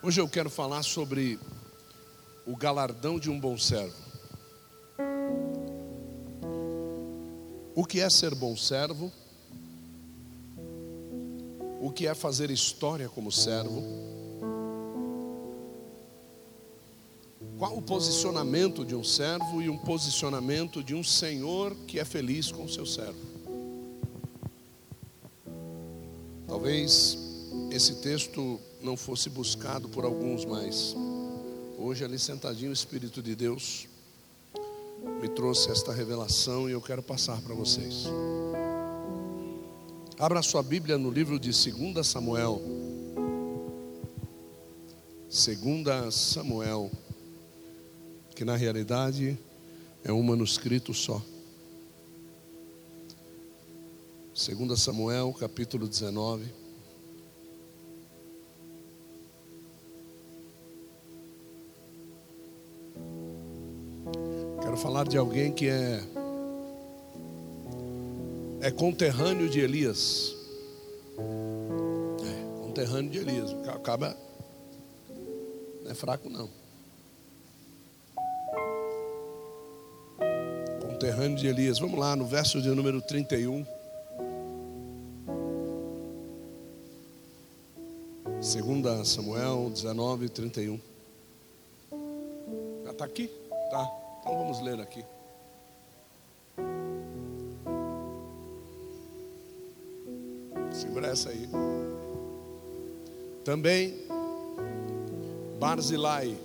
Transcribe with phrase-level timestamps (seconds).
[0.00, 1.40] Hoje eu quero falar sobre
[2.46, 3.96] o galardão de um bom servo.
[7.74, 9.10] O que é ser bom servo?
[11.80, 13.82] O que é fazer história como servo?
[17.58, 22.52] Qual o posicionamento de um servo e um posicionamento de um senhor que é feliz
[22.52, 23.18] com o seu servo?
[26.46, 27.27] Talvez
[27.78, 30.96] esse texto não fosse buscado por alguns, mas
[31.78, 33.86] hoje ali sentadinho o Espírito de Deus
[35.20, 38.06] me trouxe esta revelação e eu quero passar para vocês.
[40.18, 42.60] Abra sua Bíblia no livro de 2 Samuel.
[45.30, 46.90] 2 Samuel,
[48.34, 49.38] que na realidade
[50.02, 51.22] é um manuscrito só.
[54.34, 56.67] 2 Samuel, capítulo 19.
[64.78, 66.00] Falar de alguém que é
[68.60, 70.36] é conterrâneo de Elias.
[71.18, 73.50] É, conterrâneo de Elias.
[73.68, 74.16] Acaba
[75.82, 76.48] não é fraco não.
[80.80, 81.78] Conterrâneo de Elias.
[81.78, 83.66] Vamos lá no verso de número 31.
[88.40, 90.80] Segunda Samuel 19, 31.
[92.84, 93.28] Já está aqui?
[93.70, 94.07] Tá.
[94.28, 95.02] Então vamos ler aqui.
[100.70, 101.48] Segura essa aí.
[103.42, 104.06] Também
[105.58, 106.36] Barzilai.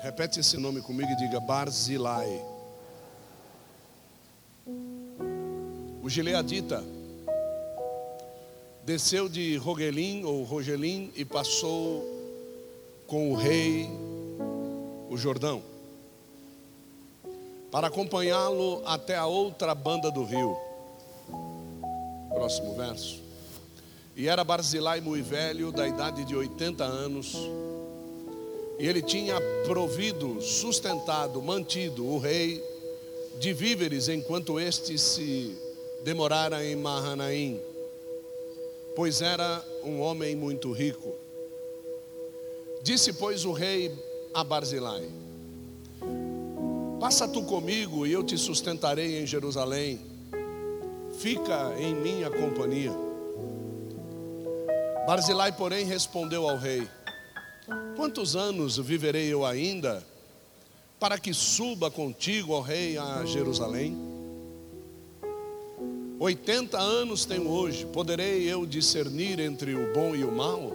[0.00, 2.44] Repete esse nome comigo e diga Barzilai.
[6.02, 6.82] O gileadita
[8.84, 12.04] desceu de Rogelim ou Rogelim e passou
[13.06, 13.88] com o rei
[15.08, 15.75] o Jordão
[17.70, 20.56] para acompanhá-lo até a outra banda do rio.
[22.30, 23.20] Próximo verso.
[24.14, 27.34] E era Barzilai muito velho, da idade de 80 anos,
[28.78, 29.36] e ele tinha
[29.66, 32.62] provido, sustentado, mantido o rei
[33.38, 35.56] de víveres enquanto este se
[36.02, 37.60] demorara em Mahanaim,
[38.94, 41.14] pois era um homem muito rico.
[42.82, 43.92] Disse, pois, o rei
[44.32, 45.08] a Barzilai:
[47.00, 50.00] Passa tu comigo e eu te sustentarei em Jerusalém.
[51.18, 52.92] Fica em minha companhia.
[55.06, 56.88] Barzilai, porém, respondeu ao rei:
[57.96, 60.02] Quantos anos viverei eu ainda
[60.98, 63.96] para que suba contigo, ó rei, a Jerusalém?
[66.18, 70.72] Oitenta anos tenho hoje, poderei eu discernir entre o bom e o mal?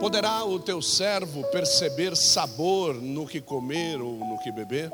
[0.00, 4.92] Poderá o teu servo perceber sabor no que comer ou no que beber?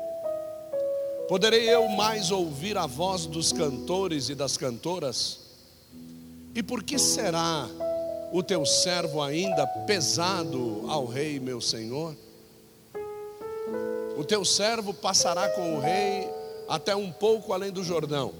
[1.27, 5.39] Poderei eu mais ouvir a voz dos cantores e das cantoras?
[6.55, 7.67] E por que será
[8.31, 12.15] o teu servo ainda pesado ao rei, meu senhor?
[14.17, 16.29] O teu servo passará com o rei
[16.67, 18.33] até um pouco além do Jordão.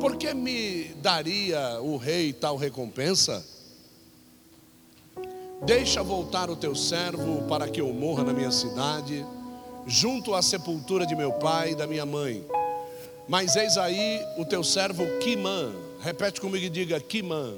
[0.00, 3.44] Por que me daria o rei tal recompensa?
[5.66, 9.24] Deixa voltar o teu servo para que eu morra na minha cidade,
[9.86, 12.44] junto à sepultura de meu pai e da minha mãe.
[13.26, 15.72] Mas eis aí o teu servo Kimã,
[16.02, 17.54] repete comigo e diga: Kimã.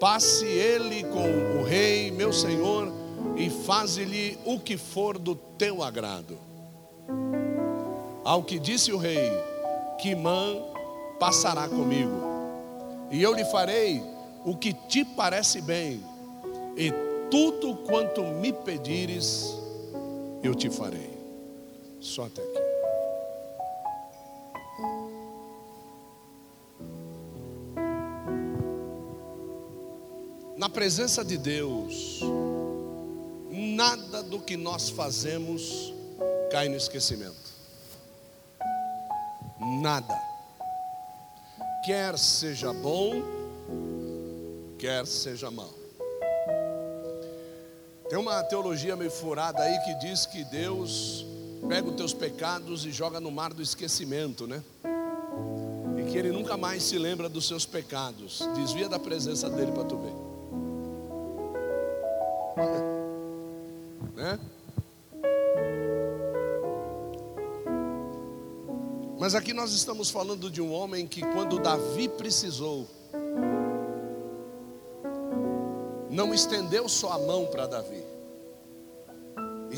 [0.00, 2.90] Passe ele com o rei, meu senhor,
[3.36, 6.38] e faze-lhe o que for do teu agrado.
[8.24, 9.30] Ao que disse o rei:
[9.98, 10.56] Kimã
[11.20, 12.22] passará comigo,
[13.10, 14.02] e eu lhe farei
[14.46, 16.00] o que te parece bem
[16.78, 16.92] e
[17.28, 19.52] tudo quanto me pedires,
[20.44, 21.18] eu te farei.
[22.00, 22.68] Só até aqui.
[30.56, 32.20] Na presença de Deus,
[33.50, 35.92] nada do que nós fazemos
[36.52, 37.48] cai no esquecimento.
[39.82, 40.16] Nada.
[41.84, 43.22] Quer seja bom,
[44.78, 45.87] quer seja mal.
[48.08, 51.26] Tem uma teologia meio furada aí que diz que Deus
[51.68, 54.62] pega os teus pecados e joga no mar do esquecimento, né?
[55.98, 58.40] E que Ele nunca mais se lembra dos seus pecados.
[58.54, 60.14] Desvia da presença dele para tu ver.
[64.16, 64.38] né?
[69.18, 72.88] Mas aqui nós estamos falando de um homem que, quando Davi precisou,
[76.10, 77.97] não estendeu só a mão para Davi,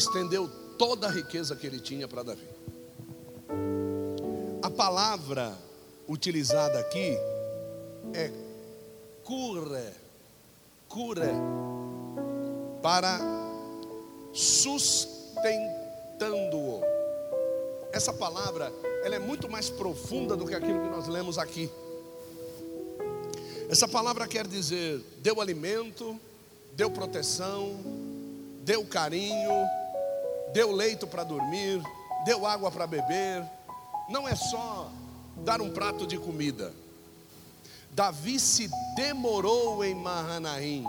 [0.01, 2.49] estendeu toda a riqueza que ele tinha para Davi.
[4.63, 5.55] A palavra
[6.09, 7.19] utilizada aqui
[8.15, 8.33] é
[9.23, 9.93] cure,
[10.89, 11.31] cure,
[12.83, 13.21] para
[14.33, 16.81] sustentando-o.
[17.93, 18.73] Essa palavra,
[19.05, 21.71] ela é muito mais profunda do que aquilo que nós lemos aqui.
[23.69, 26.19] Essa palavra quer dizer: deu alimento,
[26.73, 27.79] deu proteção,
[28.65, 29.51] deu carinho,
[30.53, 31.83] deu leito para dormir,
[32.25, 33.45] deu água para beber.
[34.09, 34.91] Não é só
[35.37, 36.73] dar um prato de comida.
[37.91, 40.85] Davi se demorou em Mahanaim.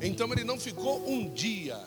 [0.00, 1.80] Então ele não ficou um dia,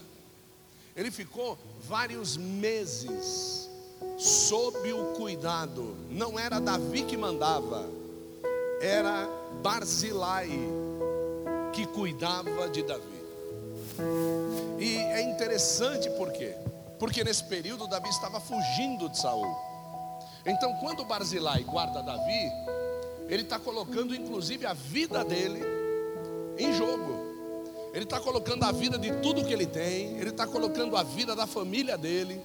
[0.96, 1.58] ele ficou
[1.88, 3.70] vários meses
[4.18, 5.96] sob o cuidado.
[6.10, 7.88] Não era Davi que mandava,
[8.82, 9.30] era
[9.62, 10.50] Barzilai,
[11.72, 13.23] que cuidava de Davi.
[14.80, 16.56] E é interessante por quê?
[17.00, 19.56] Porque nesse período Davi estava fugindo de Saul.
[20.46, 22.52] Então, quando Barzilai guarda Davi,
[23.30, 25.62] ele está colocando inclusive a vida dele
[26.58, 27.24] em jogo.
[27.94, 31.36] Ele está colocando a vida de tudo que ele tem, ele está colocando a vida
[31.36, 32.42] da família dele,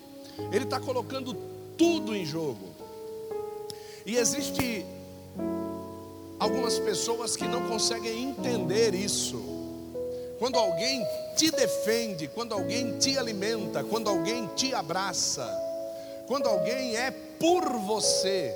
[0.53, 1.35] ele está colocando
[1.77, 2.69] tudo em jogo.
[4.05, 4.85] E existe
[6.39, 9.58] algumas pessoas que não conseguem entender isso.
[10.39, 11.05] Quando alguém
[11.37, 15.47] te defende, quando alguém te alimenta, quando alguém te abraça,
[16.27, 18.55] quando alguém é por você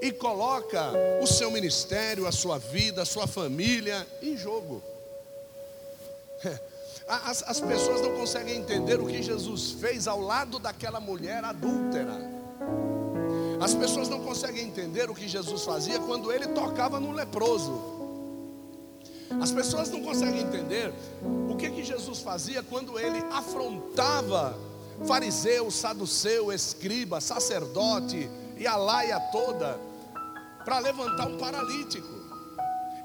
[0.00, 0.92] e coloca
[1.22, 4.82] o seu ministério, a sua vida, a sua família em jogo.
[7.04, 12.16] As, as pessoas não conseguem entender o que Jesus fez ao lado daquela mulher adúltera.
[13.60, 18.01] As pessoas não conseguem entender o que Jesus fazia quando ele tocava no leproso.
[19.40, 20.92] As pessoas não conseguem entender
[21.48, 24.58] o que, que Jesus fazia quando ele afrontava
[25.06, 29.78] fariseu, saduceu, escriba, sacerdote e a laia toda
[30.64, 32.22] para levantar um paralítico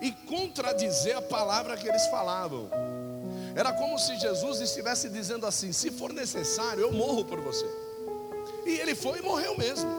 [0.01, 2.69] e contradizer a palavra que eles falavam.
[3.55, 7.65] Era como se Jesus estivesse dizendo assim: se for necessário, eu morro por você.
[8.65, 9.89] E ele foi e morreu mesmo.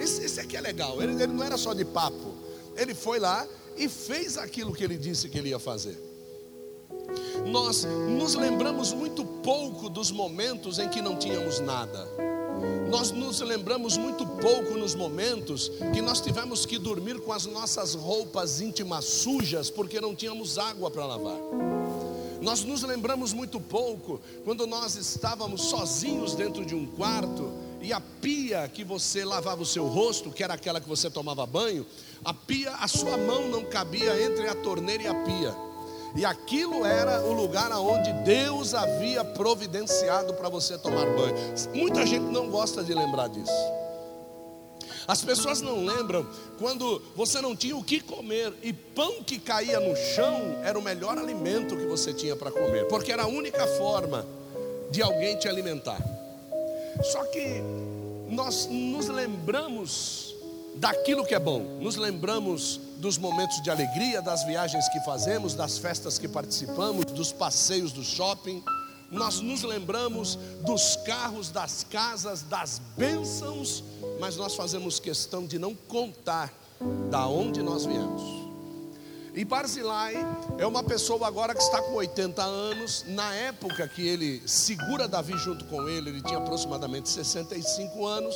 [0.00, 1.00] Esse, esse aqui é legal.
[1.00, 2.34] Ele, ele não era só de papo.
[2.74, 3.46] Ele foi lá
[3.76, 5.96] e fez aquilo que ele disse que ele ia fazer.
[7.46, 12.08] Nós nos lembramos muito pouco dos momentos em que não tínhamos nada.
[12.88, 17.94] Nós nos lembramos muito pouco nos momentos que nós tivemos que dormir com as nossas
[17.94, 21.38] roupas íntimas sujas porque não tínhamos água para lavar.
[22.40, 28.00] Nós nos lembramos muito pouco quando nós estávamos sozinhos dentro de um quarto e a
[28.00, 31.86] pia que você lavava o seu rosto, que era aquela que você tomava banho,
[32.24, 35.54] a pia, a sua mão não cabia entre a torneira e a pia.
[36.16, 41.34] E aquilo era o lugar aonde Deus havia providenciado para você tomar banho.
[41.74, 43.52] Muita gente não gosta de lembrar disso.
[45.06, 46.26] As pessoas não lembram
[46.58, 50.82] quando você não tinha o que comer e pão que caía no chão era o
[50.82, 54.26] melhor alimento que você tinha para comer, porque era a única forma
[54.90, 56.15] de alguém te alimentar.
[57.02, 57.62] Só que
[58.28, 60.34] nós nos lembramos
[60.76, 65.78] daquilo que é bom, nos lembramos dos momentos de alegria, das viagens que fazemos, das
[65.78, 68.62] festas que participamos, dos passeios do shopping,
[69.10, 73.84] nós nos lembramos dos carros, das casas, das bênçãos,
[74.18, 76.52] mas nós fazemos questão de não contar
[77.10, 78.45] da onde nós viemos.
[79.36, 80.14] E Barzilai
[80.56, 83.04] é uma pessoa agora que está com 80 anos.
[83.06, 88.34] Na época que ele segura Davi junto com ele, ele tinha aproximadamente 65 anos.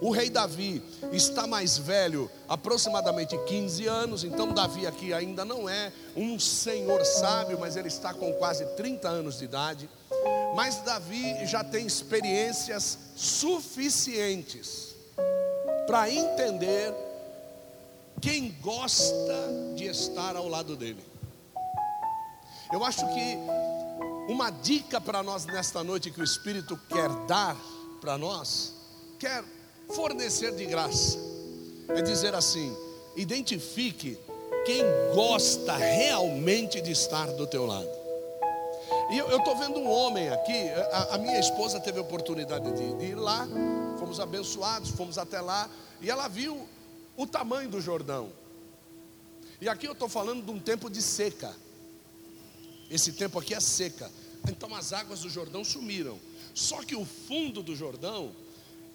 [0.00, 4.24] O rei Davi está mais velho, aproximadamente 15 anos.
[4.24, 9.06] Então, Davi aqui ainda não é um senhor sábio, mas ele está com quase 30
[9.06, 9.90] anos de idade.
[10.56, 14.94] Mas Davi já tem experiências suficientes
[15.86, 16.94] para entender
[18.24, 21.04] quem gosta de estar ao lado dele.
[22.72, 23.36] Eu acho que
[24.32, 27.54] uma dica para nós nesta noite que o Espírito quer dar
[28.00, 28.72] para nós,
[29.18, 29.44] quer
[29.94, 31.18] fornecer de graça,
[31.90, 32.74] é dizer assim:
[33.14, 34.18] identifique
[34.64, 34.82] quem
[35.14, 37.90] gosta realmente de estar do teu lado.
[39.10, 42.94] E eu estou vendo um homem aqui, a, a, minha esposa teve a oportunidade de,
[42.94, 43.46] de ir lá,
[43.98, 45.68] fomos abençoados, fomos até lá,
[46.00, 46.66] e ela viu
[47.16, 48.32] o tamanho do Jordão.
[49.60, 51.54] E aqui eu estou falando de um tempo de seca.
[52.90, 54.10] Esse tempo aqui é seca.
[54.48, 56.18] Então as águas do Jordão sumiram.
[56.52, 58.32] Só que o fundo do Jordão,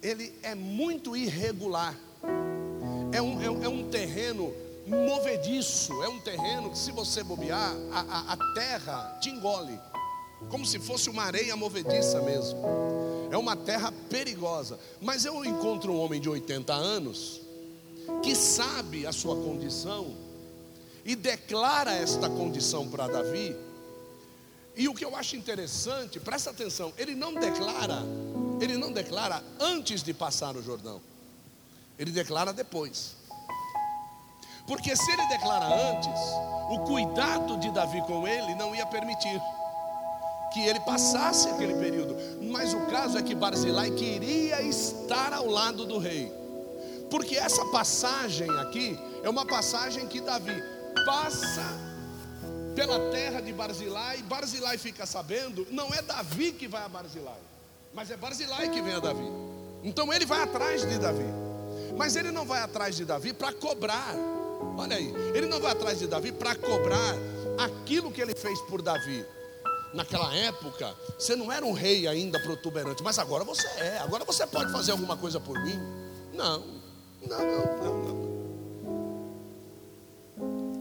[0.02, 1.98] ele é muito irregular.
[3.12, 4.54] É um, é é um terreno
[4.86, 9.78] movediço, é um terreno que, se você bobear, a, a, a terra te engole,
[10.48, 12.60] como se fosse uma areia movediça mesmo.
[13.30, 14.78] É uma terra perigosa.
[15.00, 17.40] Mas eu encontro um homem de 80 anos
[18.22, 20.14] que sabe a sua condição
[21.04, 23.56] e declara esta condição para Davi.
[24.76, 28.02] E o que eu acho interessante, presta atenção, ele não declara,
[28.60, 31.00] ele não declara antes de passar o Jordão.
[31.98, 33.16] Ele declara depois.
[34.66, 36.20] Porque se ele declara antes,
[36.70, 39.40] o cuidado de Davi com ele não ia permitir
[40.52, 42.16] que ele passasse aquele período.
[42.50, 46.39] Mas o caso é que Barzilai queria estar ao lado do rei.
[47.10, 50.62] Porque essa passagem aqui é uma passagem que Davi
[51.04, 51.64] passa
[52.74, 57.40] pela terra de Barzilai, Barzilai fica sabendo, não é Davi que vai a Barzilai,
[57.92, 59.26] mas é Barzilai que vem a Davi.
[59.82, 61.24] Então ele vai atrás de Davi.
[61.96, 64.14] Mas ele não vai atrás de Davi para cobrar.
[64.76, 67.14] Olha aí, ele não vai atrás de Davi para cobrar
[67.58, 69.24] aquilo que ele fez por Davi.
[69.92, 73.98] Naquela época, você não era um rei ainda protuberante, mas agora você é.
[73.98, 75.78] Agora você pode fazer alguma coisa por mim?
[76.32, 76.79] Não,
[77.28, 78.20] não, não, não.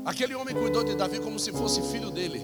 [0.05, 2.41] Aquele homem cuidou de Davi como se fosse filho dele.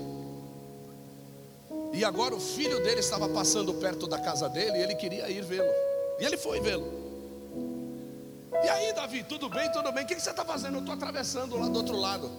[1.94, 5.42] E agora o filho dele estava passando perto da casa dele e ele queria ir
[5.44, 5.72] vê-lo.
[6.20, 7.06] E ele foi vê-lo.
[8.64, 10.04] E aí, Davi, tudo bem, tudo bem?
[10.04, 10.76] O que você está fazendo?
[10.76, 12.30] Eu estou atravessando lá do outro lado.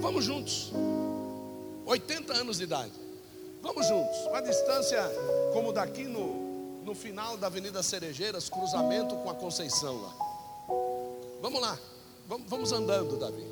[0.00, 0.72] Vamos juntos.
[1.84, 2.92] 80 anos de idade.
[3.62, 4.18] Vamos juntos.
[4.26, 5.00] Uma distância
[5.52, 10.14] como daqui no, no final da Avenida Cerejeiras, cruzamento com a Conceição lá.
[11.40, 11.78] Vamos lá.
[12.28, 13.44] Vamos, andando, Davi.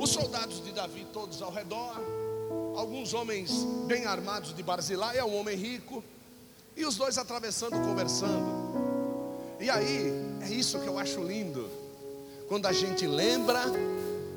[0.00, 1.94] Os soldados de Davi todos ao redor.
[2.76, 6.02] Alguns homens bem armados de Barzilai, é um homem rico.
[6.76, 8.66] E os dois atravessando, conversando.
[9.60, 10.12] E aí,
[10.42, 11.70] é isso que eu acho lindo.
[12.48, 13.62] Quando a gente lembra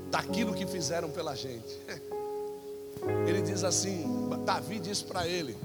[0.10, 1.80] daquilo que fizeram pela gente.
[3.28, 5.56] Ele diz assim: Davi diz para ele: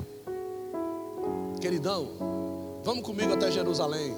[1.60, 2.10] Queridão,
[2.84, 4.14] vamos comigo até Jerusalém.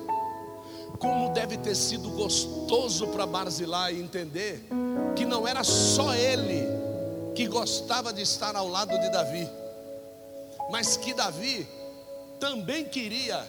[0.98, 4.62] Como deve ter sido gostoso para Barzilai entender
[5.14, 6.66] que não era só ele
[7.34, 9.48] que gostava de estar ao lado de Davi,
[10.70, 11.68] mas que Davi
[12.40, 13.46] também queria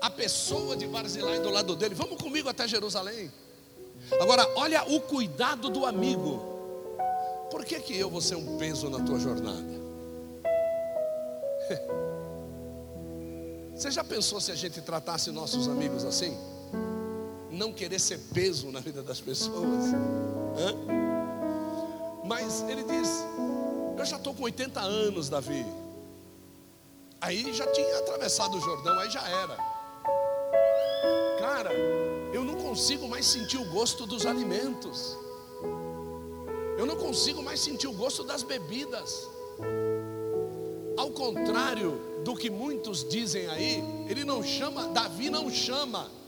[0.00, 1.94] a pessoa de Barzilai do lado dele.
[1.94, 3.30] Vamos comigo até Jerusalém.
[4.20, 6.48] Agora, olha o cuidado do amigo.
[7.50, 9.80] Por que, que eu vou ser um peso na tua jornada?
[13.74, 16.36] Você já pensou se a gente tratasse nossos amigos assim?
[17.60, 19.92] Não querer ser peso na vida das pessoas?
[20.56, 20.74] Hã?
[22.24, 23.22] Mas ele diz:
[23.98, 25.66] Eu já estou com 80 anos, Davi.
[27.20, 29.58] Aí já tinha atravessado o Jordão, aí já era
[31.38, 31.72] cara,
[32.32, 35.14] eu não consigo mais sentir o gosto dos alimentos.
[36.78, 39.28] Eu não consigo mais sentir o gosto das bebidas.
[40.96, 46.19] Ao contrário do que muitos dizem aí, ele não chama, Davi não chama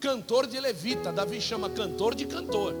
[0.00, 2.74] cantor de levita, Davi chama cantor de cantor.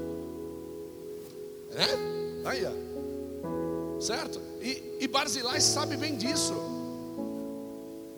[1.74, 2.48] É?
[2.48, 4.00] Aí, ó.
[4.00, 4.40] Certo?
[4.60, 6.54] E, e Barzilai sabe bem disso.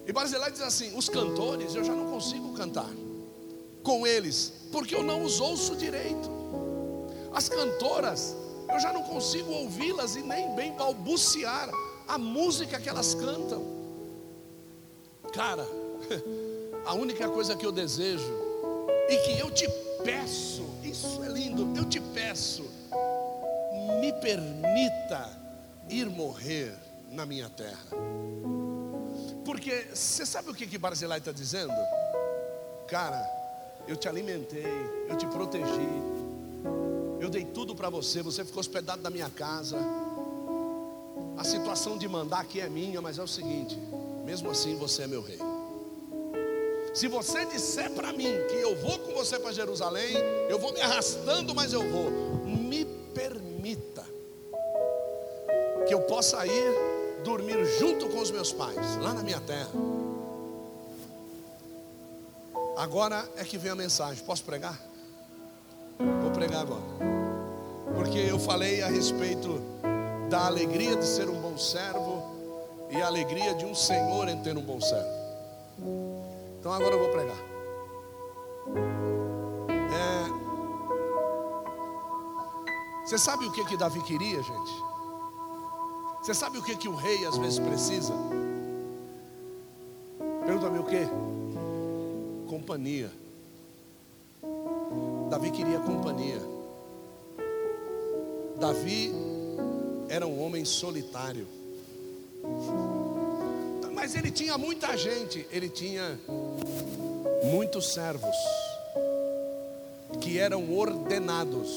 [0.07, 2.91] E Barzilai diz assim: os cantores eu já não consigo cantar
[3.83, 6.31] com eles, porque eu não os ouço direito.
[7.33, 8.37] As cantoras,
[8.69, 11.71] eu já não consigo ouvi-las e nem bem balbuciar
[12.07, 13.65] a música que elas cantam.
[15.33, 15.67] Cara,
[16.85, 18.40] a única coisa que eu desejo
[19.11, 19.69] e que eu te
[20.05, 22.63] peço, isso é lindo, eu te peço,
[24.01, 25.29] me permita
[25.89, 26.73] ir morrer
[27.11, 27.91] na minha terra.
[29.45, 31.75] Porque você sabe o que que Barzilai está dizendo?
[32.87, 33.21] Cara,
[33.89, 34.65] eu te alimentei,
[35.09, 35.91] eu te protegi,
[37.21, 39.77] eu dei tudo para você, você ficou hospedado na minha casa.
[41.37, 43.77] A situação de mandar aqui é minha, mas é o seguinte:
[44.25, 45.50] mesmo assim você é meu rei.
[46.93, 50.17] Se você disser para mim que eu vou com você para Jerusalém,
[50.49, 52.11] eu vou me arrastando, mas eu vou.
[52.45, 54.05] Me permita
[55.87, 56.75] que eu possa ir
[57.25, 59.71] dormir junto com os meus pais, lá na minha terra.
[62.77, 64.25] Agora é que vem a mensagem.
[64.25, 64.81] Posso pregar?
[66.23, 66.83] Vou pregar agora.
[67.95, 69.61] Porque eu falei a respeito
[70.29, 72.23] da alegria de ser um bom servo
[72.91, 75.20] e a alegria de um Senhor em ter um bom servo.
[76.61, 77.37] Então agora eu vou pregar.
[79.91, 80.29] É...
[83.05, 84.73] Você sabe o que que Davi queria, gente?
[86.23, 88.13] Você sabe o que que o rei às vezes precisa?
[90.47, 91.09] Pergunta-me o que?
[92.51, 93.11] companhia.
[95.31, 96.41] Davi queria companhia.
[98.59, 99.13] Davi
[100.09, 101.47] era um homem solitário.
[104.01, 106.19] Mas ele tinha muita gente, ele tinha
[107.45, 108.35] muitos servos
[110.23, 111.69] que eram ordenados.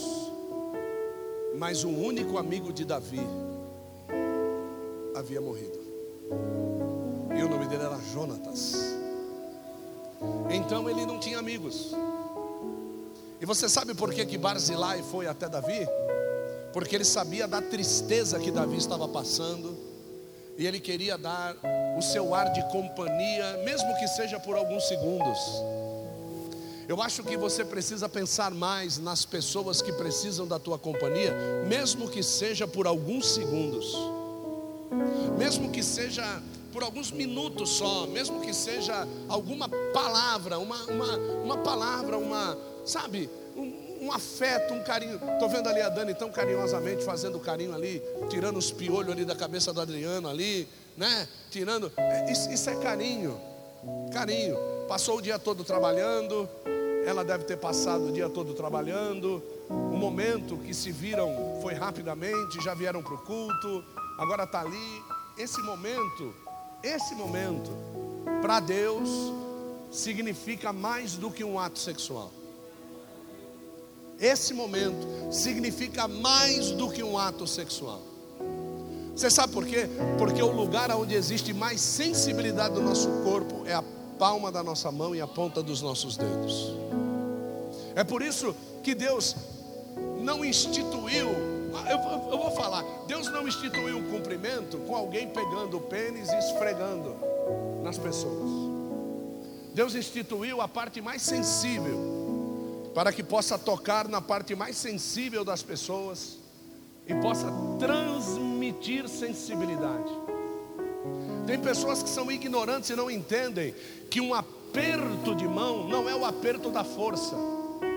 [1.57, 3.19] Mas o único amigo de Davi
[5.13, 5.77] havia morrido.
[7.37, 8.95] E o nome dele era Jonatas.
[10.49, 11.91] Então ele não tinha amigos.
[13.41, 15.85] E você sabe por que que Barzilai foi até Davi?
[16.71, 19.72] Porque ele sabia da tristeza que Davi estava passando,
[20.57, 21.55] e ele queria dar
[21.97, 25.39] o seu ar de companhia, mesmo que seja por alguns segundos.
[26.87, 31.33] Eu acho que você precisa pensar mais nas pessoas que precisam da tua companhia,
[31.67, 33.95] mesmo que seja por alguns segundos,
[35.37, 36.41] mesmo que seja
[36.73, 43.29] por alguns minutos só, mesmo que seja alguma palavra, uma, uma, uma palavra, uma, sabe,
[44.03, 45.19] um afeto, um carinho.
[45.33, 49.35] Estou vendo ali a Dani tão carinhosamente fazendo carinho ali, tirando os piolhos ali da
[49.35, 50.67] cabeça do Adriano ali,
[50.97, 51.27] né?
[51.49, 51.91] Tirando.
[51.95, 53.39] É, isso, isso é carinho,
[54.11, 54.57] carinho.
[54.87, 56.47] Passou o dia todo trabalhando,
[57.05, 59.41] ela deve ter passado o dia todo trabalhando.
[59.69, 63.83] O momento que se viram foi rapidamente, já vieram para o culto,
[64.17, 65.03] agora está ali.
[65.37, 66.35] Esse momento,
[66.83, 67.71] esse momento,
[68.41, 69.09] para Deus,
[69.89, 72.42] significa mais do que um ato sexual.
[74.19, 78.01] Esse momento significa mais do que um ato sexual.
[79.15, 79.87] Você sabe por quê?
[80.17, 83.83] Porque o lugar onde existe mais sensibilidade do nosso corpo é a
[84.17, 86.73] palma da nossa mão e a ponta dos nossos dedos.
[87.95, 89.35] É por isso que Deus
[90.21, 95.81] não instituiu, eu, eu vou falar, Deus não instituiu um cumprimento com alguém pegando o
[95.81, 97.15] pênis e esfregando
[97.83, 98.49] nas pessoas.
[99.75, 102.22] Deus instituiu a parte mais sensível,
[102.93, 106.37] para que possa tocar na parte mais sensível das pessoas
[107.07, 107.47] e possa
[107.79, 110.11] transmitir sensibilidade.
[111.45, 113.75] Tem pessoas que são ignorantes e não entendem
[114.09, 117.35] que um aperto de mão não é o aperto da força,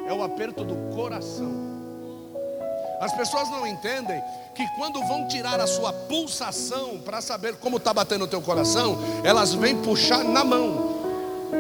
[0.07, 1.67] é o aperto do coração.
[3.01, 4.21] As pessoas não entendem
[4.55, 8.99] que quando vão tirar a sua pulsação para saber como está batendo o teu coração,
[9.23, 10.97] elas vêm puxar na mão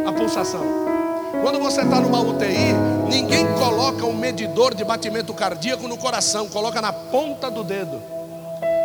[0.06, 0.95] a pulsação.
[1.42, 2.72] Quando você está numa UTI,
[3.08, 8.02] ninguém coloca um medidor de batimento cardíaco no coração, coloca na ponta do dedo.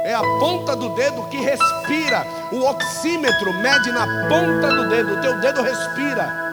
[0.03, 2.25] É a ponta do dedo que respira.
[2.51, 5.13] O oxímetro mede na ponta do dedo.
[5.13, 6.51] O teu dedo respira.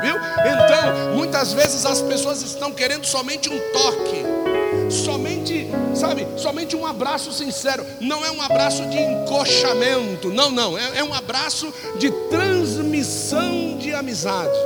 [0.00, 0.16] Viu?
[0.16, 4.24] Então, muitas vezes as pessoas estão querendo somente um toque.
[4.90, 7.84] Somente, sabe, somente um abraço sincero.
[8.00, 10.30] Não é um abraço de encoxamento.
[10.30, 10.76] Não, não.
[10.76, 14.58] É, é um abraço de transmissão de amizade.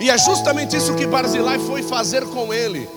[0.00, 2.88] E é justamente isso que Barzilai foi fazer com ele.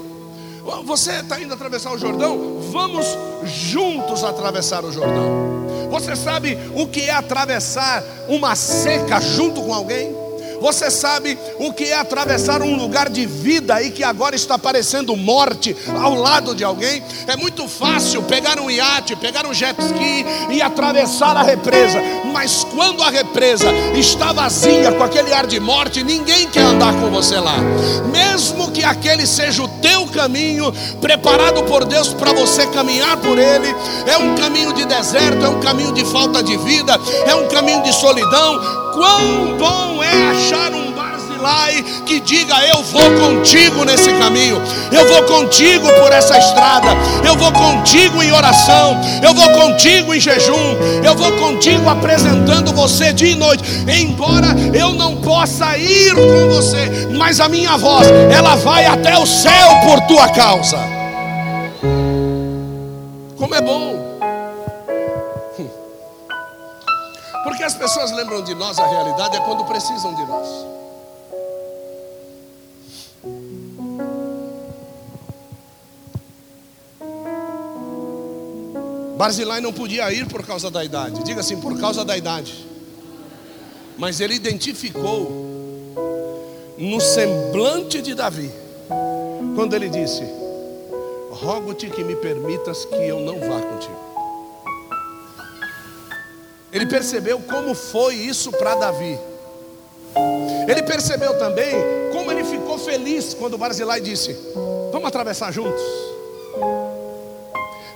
[0.85, 2.59] Você está indo atravessar o Jordão?
[2.71, 3.05] Vamos
[3.43, 5.51] juntos atravessar o Jordão.
[5.89, 10.15] Você sabe o que é atravessar uma seca junto com alguém?
[10.61, 15.17] Você sabe o que é atravessar um lugar de vida e que agora está parecendo
[15.17, 17.03] morte ao lado de alguém?
[17.25, 21.99] É muito fácil pegar um iate, pegar um jet ski e atravessar a represa,
[22.31, 27.09] mas quando a represa está vazia com aquele ar de morte, ninguém quer andar com
[27.09, 27.57] você lá.
[28.11, 30.71] Mesmo que aquele seja o teu caminho,
[31.01, 35.59] preparado por Deus para você caminhar por ele, é um caminho de deserto, é um
[35.59, 36.93] caminho de falta de vida,
[37.25, 43.09] é um caminho de solidão, Quão bom é achar um Barzilai que diga: Eu vou
[43.19, 44.61] contigo nesse caminho,
[44.91, 46.89] eu vou contigo por essa estrada,
[47.25, 53.13] eu vou contigo em oração, eu vou contigo em jejum, eu vou contigo apresentando você
[53.13, 53.63] dia e noite.
[53.87, 59.25] Embora eu não possa ir com você, mas a minha voz, ela vai até o
[59.25, 60.77] céu por tua causa.
[63.37, 63.90] Como é bom
[67.71, 70.47] as pessoas lembram de nós, a realidade é quando precisam de nós.
[79.17, 82.67] Barzilai não podia ir por causa da idade, diga assim, por causa da idade.
[83.97, 85.31] Mas ele identificou
[86.77, 88.51] no semblante de Davi,
[89.55, 90.23] quando ele disse:
[91.29, 94.10] Rogo-te que me permitas que eu não vá contigo.
[96.71, 99.19] Ele percebeu como foi isso para Davi.
[100.67, 101.75] Ele percebeu também
[102.13, 104.35] como ele ficou feliz quando Barzilai disse:
[104.91, 105.81] Vamos atravessar juntos.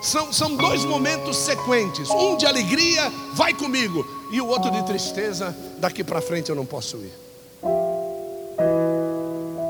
[0.02, 5.56] São, são dois momentos sequentes: um de alegria, vai comigo, e o outro de tristeza,
[5.78, 7.14] daqui para frente eu não posso ir.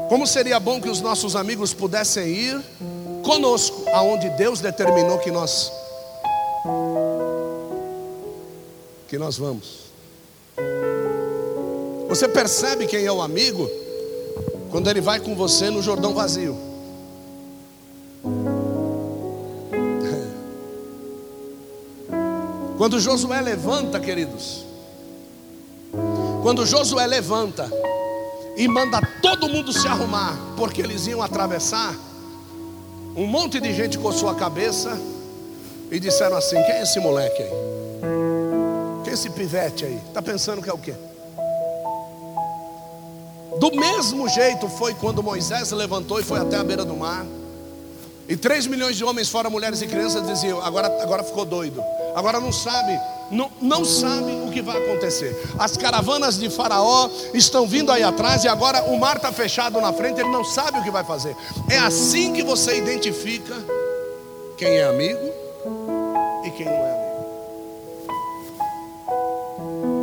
[0.09, 2.61] Como seria bom que os nossos amigos pudessem ir
[3.23, 5.71] conosco aonde Deus determinou que nós
[9.07, 9.85] que nós vamos.
[12.07, 13.69] Você percebe quem é o amigo
[14.71, 16.57] quando ele vai com você no Jordão vazio.
[22.77, 24.65] Quando Josué levanta, queridos,
[26.43, 27.71] quando Josué levanta
[28.57, 31.95] e manda todo mundo se arrumar, porque eles iam atravessar,
[33.15, 34.99] um monte de gente coçou a cabeça
[35.89, 37.84] e disseram assim: Quem é esse moleque aí?
[39.15, 39.95] Esse pivete aí?
[40.09, 40.93] Está pensando que é o quê?
[43.57, 47.25] Do mesmo jeito foi quando Moisés levantou e foi até a beira do mar.
[48.27, 51.81] E 3 milhões de homens, fora mulheres e crianças, diziam: agora, agora ficou doido.
[52.13, 52.99] Agora não sabe,
[53.31, 55.33] não, não sabe o que vai acontecer.
[55.57, 59.93] As caravanas de Faraó estão vindo aí atrás e agora o mar está fechado na
[59.93, 61.37] frente, ele não sabe o que vai fazer.
[61.69, 63.55] É assim que você identifica
[64.57, 65.31] quem é amigo
[66.43, 67.04] e quem não é amigo.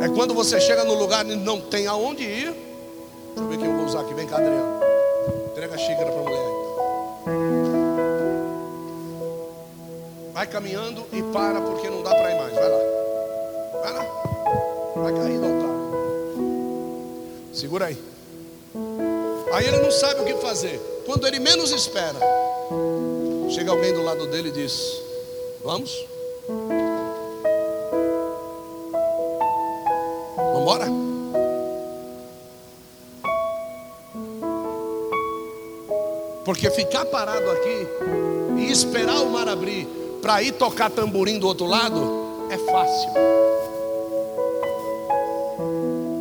[0.03, 2.51] É quando você chega no lugar e não tem aonde ir.
[2.51, 4.13] Deixa eu ver quem eu vou usar aqui.
[4.13, 4.81] Vem cá, Adriano.
[5.49, 6.53] Entrega a xícara para a mulher aí.
[10.33, 12.53] Vai caminhando e para porque não dá para ir mais.
[12.53, 12.79] Vai lá.
[13.81, 14.05] Vai lá.
[14.97, 15.69] Vai cair do altar.
[17.53, 17.97] Segura aí.
[19.53, 20.81] Aí ele não sabe o que fazer.
[21.05, 22.19] Quando ele menos espera,
[23.49, 25.01] chega alguém do lado dele e diz:
[25.63, 26.05] Vamos?
[30.63, 30.85] Embora?
[36.45, 37.87] Porque ficar parado aqui
[38.59, 39.85] e esperar o mar abrir
[40.21, 43.09] para ir tocar tamborim do outro lado é fácil.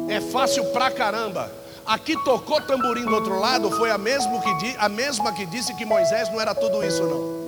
[0.08, 1.48] É fácil pra caramba.
[1.86, 5.84] Aqui tocou tamborim do outro lado foi a, mesmo que, a mesma que disse que
[5.84, 7.42] Moisés não era tudo isso não.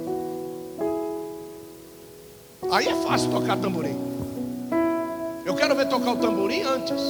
[2.70, 4.13] Aí é fácil tocar tamborim.
[5.44, 7.00] Eu quero ver tocar o tamborim antes.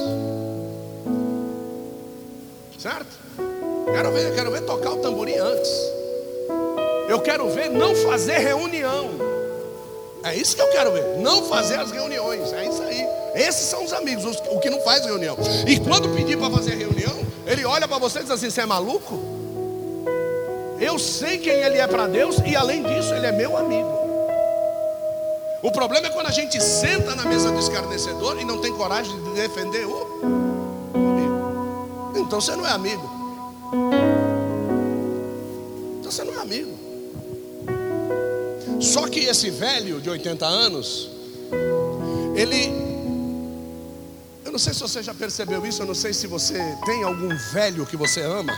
[2.77, 3.07] Certo?
[3.91, 5.71] Quero ver, quero ver tocar o tamborim antes.
[7.07, 9.09] Eu quero ver não fazer reunião.
[10.23, 11.19] É isso que eu quero ver.
[11.19, 12.51] Não fazer as reuniões.
[12.51, 13.05] É isso aí.
[13.35, 15.37] Esses são os amigos, os, o que não faz reunião.
[15.67, 18.65] E quando pedir para fazer reunião, ele olha para você e diz assim: Você é
[18.65, 19.19] maluco?
[20.79, 24.04] Eu sei quem ele é para Deus e além disso, ele é meu amigo.
[25.65, 29.19] O problema é quando a gente senta na mesa do escarnecedor e não tem coragem
[29.23, 30.21] de defender o
[30.93, 32.13] amigo.
[32.17, 33.09] Então você não é amigo.
[35.99, 36.71] Então você não é amigo.
[38.79, 41.09] Só que esse velho de 80 anos,
[42.35, 42.71] ele.
[44.45, 47.35] Eu não sei se você já percebeu isso, eu não sei se você tem algum
[47.53, 48.53] velho que você ama.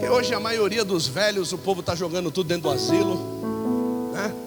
[0.00, 4.12] Que hoje a maioria dos velhos, o povo está jogando tudo dentro do asilo.
[4.12, 4.45] Né?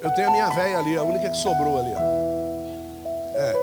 [0.00, 1.92] Eu tenho a minha velha ali, a única que sobrou ali.
[1.94, 2.00] Ó.
[3.36, 3.54] É.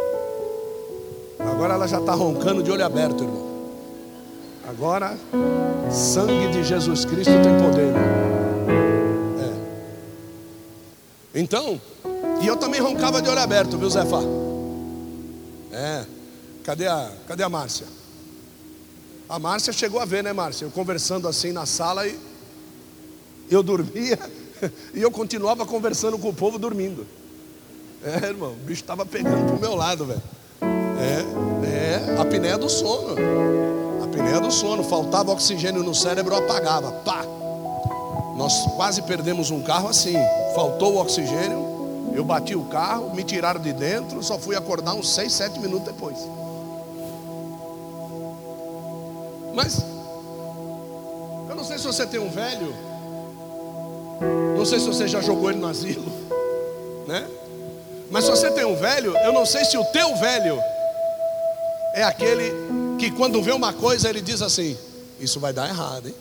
[1.40, 3.46] Agora ela já está roncando de olho aberto, irmão.
[4.68, 5.18] Agora,
[5.92, 7.94] sangue de Jesus Cristo tem poder.
[11.34, 11.40] É.
[11.40, 11.80] Então,
[12.42, 14.20] e eu também roncava de olho aberto, viu, Zé Fá?
[15.72, 16.06] É.
[16.64, 17.86] Cadê a, cadê a Márcia?
[19.30, 20.66] A Márcia chegou a ver, né, Márcia?
[20.66, 22.20] Eu conversando assim na sala e
[23.50, 24.20] eu dormia
[24.94, 27.06] e eu continuava conversando com o povo dormindo.
[28.04, 30.22] É, irmão, o bicho estava pegando pro meu lado, velho.
[30.62, 33.16] É, é, a apneia do sono.
[34.02, 34.84] A apneia do sono.
[34.84, 36.92] Faltava oxigênio no cérebro, apagava.
[36.92, 37.26] Pá!
[38.36, 40.16] Nós quase perdemos um carro assim.
[40.54, 45.14] Faltou o oxigênio, eu bati o carro, me tiraram de dentro, só fui acordar uns
[45.14, 46.18] 6, 7 minutos depois.
[49.54, 49.80] Mas,
[51.50, 52.74] eu não sei se você tem um velho,
[54.66, 56.06] não sei se você já jogou ele no asilo,
[57.08, 57.28] né?
[58.10, 60.60] Mas se você tem um velho, eu não sei se o teu velho
[61.94, 62.52] é aquele
[62.98, 64.78] que quando vê uma coisa ele diz assim:
[65.20, 66.16] Isso vai dar errado, hein?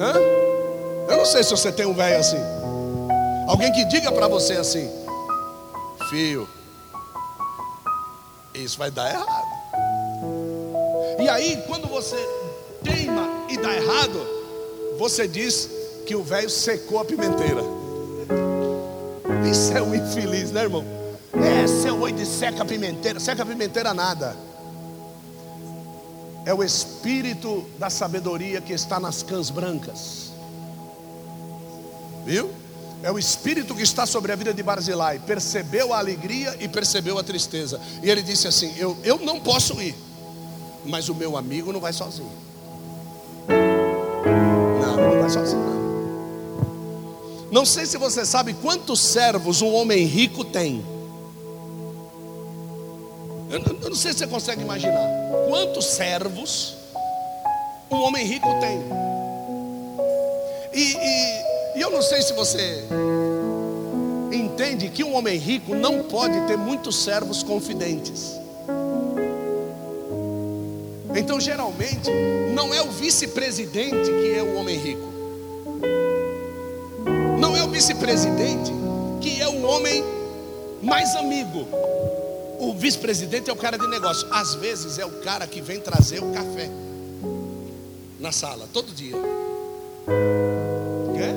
[0.00, 0.14] Hã?
[1.10, 2.38] Eu não sei se você tem um velho assim.
[3.48, 4.90] Alguém que diga para você assim:
[6.08, 6.48] Filho,
[8.54, 9.60] isso vai dar errado.
[11.20, 12.16] E aí, quando você
[13.60, 14.26] dá errado,
[14.98, 15.68] você diz
[16.06, 17.62] que o velho secou a pimenteira.
[19.50, 20.84] Isso é um infeliz, né, irmão?
[21.32, 23.20] É, seu oi de seca a pimenteira.
[23.20, 24.36] Seca a pimenteira nada.
[26.44, 30.30] É o espírito da sabedoria que está nas cãs brancas.
[32.24, 32.50] Viu?
[33.02, 35.18] É o espírito que está sobre a vida de Barzilai.
[35.20, 37.80] Percebeu a alegria e percebeu a tristeza.
[38.02, 39.94] E ele disse assim: Eu, eu não posso ir,
[40.84, 42.49] mas o meu amigo não vai sozinho.
[45.36, 45.80] Não.
[47.50, 50.84] Não sei se você sabe quantos servos um homem rico tem.
[53.50, 55.08] Eu, eu não sei se você consegue imaginar
[55.48, 56.76] quantos servos
[57.90, 58.80] um homem rico tem.
[60.72, 62.84] E, e, e eu não sei se você
[64.32, 68.38] entende que um homem rico não pode ter muitos servos confidentes.
[71.16, 72.08] Então, geralmente,
[72.54, 75.10] não é o vice-presidente que é o homem rico.
[78.10, 78.72] É vice-presidente
[79.20, 80.02] que é o homem
[80.82, 81.64] mais amigo.
[82.58, 84.26] O vice-presidente é o cara de negócio.
[84.32, 86.68] Às vezes é o cara que vem trazer o café
[88.18, 89.14] na sala, todo dia.
[91.14, 91.34] Quer?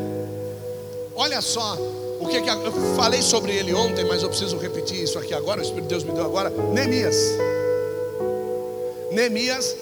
[1.15, 1.77] Olha só
[2.19, 5.59] o que, que eu falei sobre ele ontem, mas eu preciso repetir isso aqui agora.
[5.59, 6.49] O Espírito de Deus me deu agora.
[6.49, 7.17] Neemias.
[9.11, 9.75] Neemias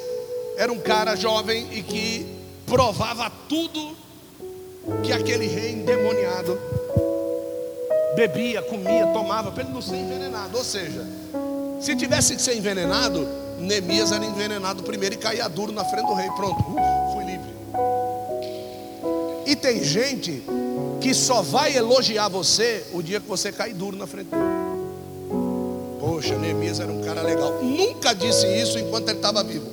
[0.57, 2.27] era um cara jovem e que
[2.65, 3.95] provava tudo
[5.03, 6.80] que aquele rei endemoniado
[8.15, 10.57] bebia, comia, tomava, para ele não ser envenenado.
[10.57, 11.05] Ou seja,
[11.79, 16.13] se tivesse que ser envenenado, Neemias era envenenado primeiro e caía duro na frente do
[16.13, 16.29] rei.
[16.31, 17.51] Pronto, uh, fui livre.
[19.45, 20.43] E tem gente
[20.99, 24.43] que só vai elogiar você o dia que você cair duro na frente dele.
[25.99, 27.61] Poxa, Neemias era um cara legal.
[27.61, 29.67] Nunca disse isso enquanto ele estava vivo.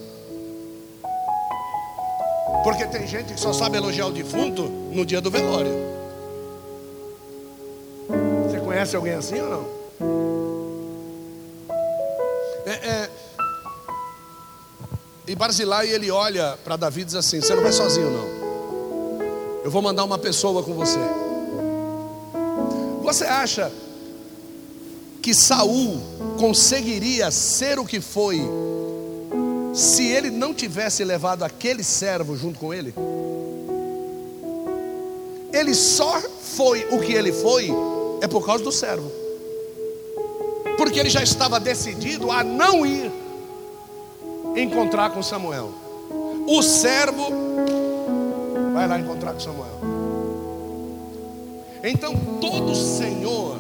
[2.63, 5.98] Porque tem gente que só sabe elogiar o defunto no dia do velório.
[8.79, 9.69] Conhece alguém assim ou não?
[12.65, 13.11] É, é...
[15.27, 19.65] E Barzilai ele olha para Davi e diz assim: Você não vai sozinho, não.
[19.65, 21.01] Eu vou mandar uma pessoa com você.
[23.03, 23.73] Você acha
[25.21, 26.01] que Saul
[26.39, 28.41] conseguiria ser o que foi
[29.75, 32.95] se ele não tivesse levado aquele servo junto com ele?
[35.53, 37.73] Ele só foi o que ele foi
[38.21, 39.11] é por causa do servo.
[40.77, 43.11] Porque ele já estava decidido a não ir
[44.57, 45.73] encontrar com Samuel.
[46.47, 47.29] O servo
[48.73, 49.79] vai lá encontrar com Samuel.
[51.83, 53.59] Então todo Senhor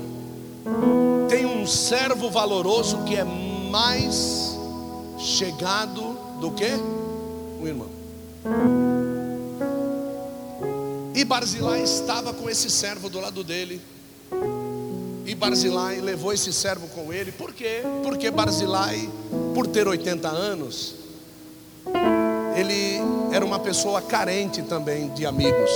[1.28, 4.56] tem um servo valoroso que é mais
[5.18, 6.70] chegado do que
[7.60, 7.88] o irmão.
[11.14, 13.80] E Barzilai estava com esse servo do lado dele.
[15.38, 17.30] Barzilai levou esse servo com ele.
[17.30, 17.82] Por quê?
[18.02, 19.08] Porque Barzilai,
[19.54, 20.96] por ter 80 anos,
[22.56, 23.00] ele
[23.32, 25.70] era uma pessoa carente também de amigos.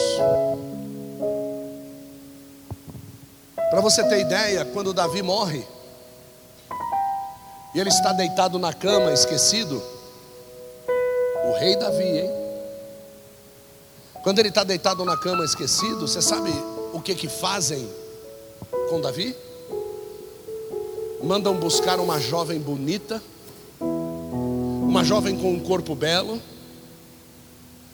[3.70, 5.64] Para você ter ideia, quando Davi morre,
[7.74, 9.80] e ele está deitado na cama, esquecido,
[11.44, 12.30] o rei Davi, hein?
[14.22, 16.50] Quando ele está deitado na cama, esquecido, você sabe
[16.92, 17.88] o que que fazem
[18.90, 19.34] com Davi?
[21.22, 23.22] Mandam buscar uma jovem bonita,
[23.80, 26.40] uma jovem com um corpo belo,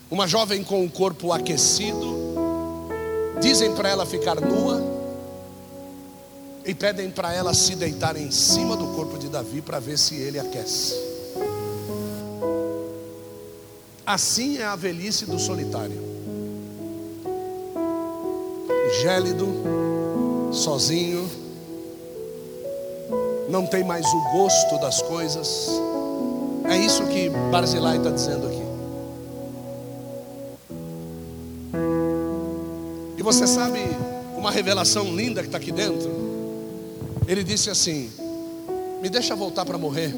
[0.09, 2.17] uma jovem com um corpo aquecido,
[3.39, 4.81] dizem para ela ficar nua,
[6.65, 10.15] e pedem para ela se deitar em cima do corpo de Davi para ver se
[10.15, 10.95] ele aquece.
[14.05, 16.01] Assim é a velhice do solitário.
[19.03, 19.47] Gélido,
[20.51, 21.29] sozinho,
[23.49, 25.69] não tem mais o gosto das coisas.
[26.69, 28.69] É isso que Barzilai está dizendo aqui.
[33.17, 33.79] E você sabe
[34.37, 36.09] uma revelação linda que está aqui dentro?
[37.27, 38.11] Ele disse assim:
[39.01, 40.15] Me deixa voltar para morrer.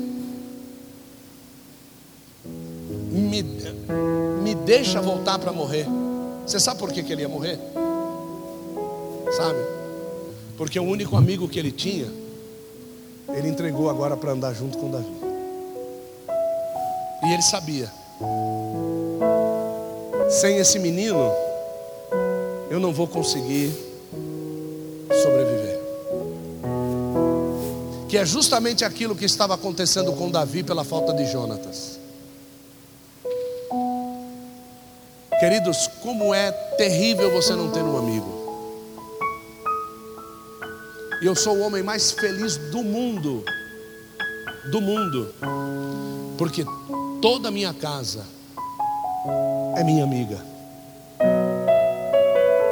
[3.12, 3.44] Me,
[4.44, 5.88] me deixa voltar para morrer.
[6.46, 7.58] Você sabe por que, que ele ia morrer?
[9.32, 9.60] Sabe?
[10.58, 12.08] Porque o único amigo que ele tinha,
[13.36, 15.15] ele entregou agora para andar junto com Davi.
[17.24, 17.91] E ele sabia:
[20.30, 21.32] sem esse menino,
[22.70, 23.72] eu não vou conseguir
[25.24, 25.72] sobreviver
[28.12, 31.98] que é justamente aquilo que estava acontecendo com Davi pela falta de Jonatas.
[35.39, 38.40] Queridos, como é terrível você não ter um amigo.
[41.21, 43.43] E eu sou o homem mais feliz do mundo,
[44.71, 45.34] do mundo,
[46.38, 46.65] porque
[47.21, 48.25] toda a minha casa
[49.77, 50.43] é minha amiga.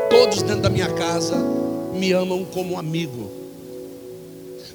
[0.10, 1.36] Todos dentro da minha casa
[1.94, 3.40] me amam como amigo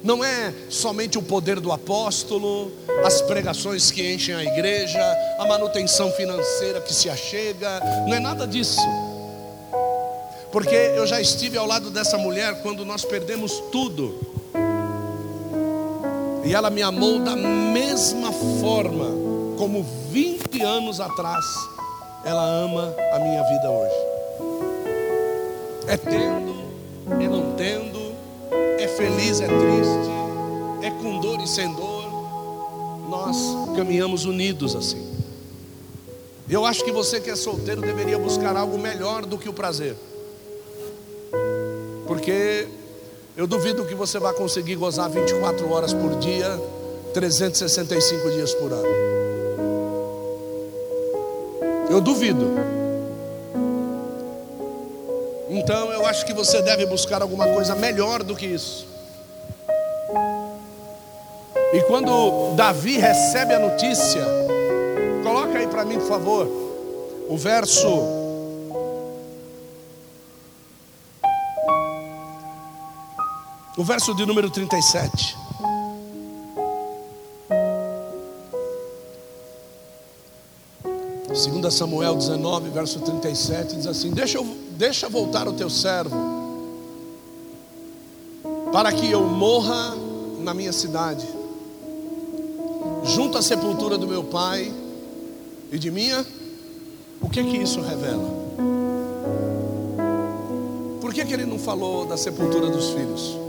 [0.05, 2.71] não é somente o poder do apóstolo,
[3.03, 5.01] as pregações que enchem a igreja,
[5.39, 8.79] a manutenção financeira que se achega, não é nada disso.
[10.55, 14.17] Porque eu já estive ao lado dessa mulher quando nós perdemos tudo.
[16.45, 19.05] E ela me amou da mesma forma
[19.57, 21.43] como 20 anos atrás
[22.23, 23.95] ela ama a minha vida hoje.
[25.89, 26.55] É tendo,
[27.21, 28.15] é não tendo,
[28.79, 30.09] é feliz, é triste,
[30.83, 32.05] é com dor e sem dor.
[33.09, 33.35] Nós
[33.75, 35.05] caminhamos unidos assim.
[36.49, 39.97] Eu acho que você que é solteiro deveria buscar algo melhor do que o prazer.
[42.25, 42.67] Porque
[43.37, 46.59] eu duvido que você vai conseguir gozar 24 horas por dia,
[47.13, 48.87] 365 dias por ano.
[51.87, 52.49] Eu duvido.
[55.51, 58.87] Então eu acho que você deve buscar alguma coisa melhor do que isso.
[61.73, 64.25] E quando Davi recebe a notícia,
[65.21, 66.47] coloca aí para mim, por favor,
[67.29, 68.24] o verso
[73.77, 75.35] O verso de número 37.
[81.33, 84.39] Segunda Samuel 19, verso 37 diz assim: Deixa,
[84.77, 86.15] deixa voltar o teu servo,
[88.71, 89.93] para que eu morra
[90.39, 91.27] na minha cidade,
[93.03, 94.71] junto à sepultura do meu pai
[95.69, 96.25] e de minha.
[97.19, 98.45] O que que isso revela?
[101.01, 103.44] Por que, que ele não falou da sepultura dos filhos?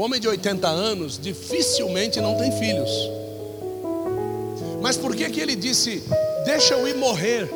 [0.00, 2.90] Homem de 80 anos dificilmente não tem filhos.
[4.80, 6.02] Mas por que que ele disse:
[6.46, 7.50] "Deixa eu ir morrer"?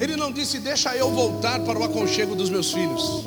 [0.00, 3.24] Ele não disse: "Deixa eu voltar para o aconchego dos meus filhos".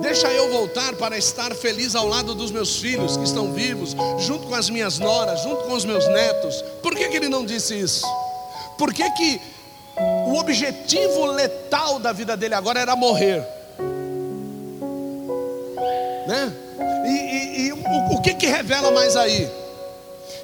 [0.00, 4.46] Deixa eu voltar para estar feliz ao lado dos meus filhos que estão vivos, junto
[4.46, 6.62] com as minhas noras, junto com os meus netos.
[6.80, 8.06] Por que, que ele não disse isso?
[8.78, 9.40] Por que, que
[10.28, 13.59] o objetivo letal da vida dele agora era morrer.
[16.30, 16.52] Né?
[17.04, 19.50] E, e, e o, o que, que revela mais aí?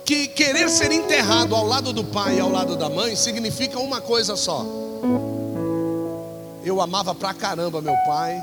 [0.04, 4.00] Que querer ser enterrado ao lado do pai e ao lado da mãe significa uma
[4.00, 4.66] coisa só.
[6.64, 8.36] Eu amava pra caramba meu pai,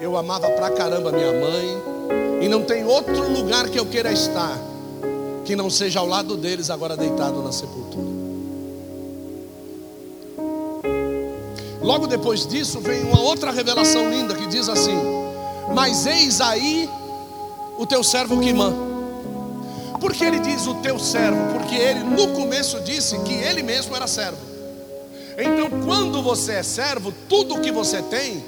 [0.00, 1.82] eu amava pra caramba minha mãe,
[2.42, 4.58] e não tem outro lugar que eu queira estar
[5.44, 8.08] que não seja ao lado deles agora deitado na sepultura.
[11.80, 15.23] Logo depois disso vem uma outra revelação linda que diz assim:
[15.72, 16.88] Mas eis aí
[17.78, 18.72] o teu servo Quimã.
[20.00, 21.54] Por que ele diz o teu servo?
[21.54, 24.38] Porque ele no começo disse que ele mesmo era servo.
[25.38, 28.44] Então, quando você é servo, tudo que você tem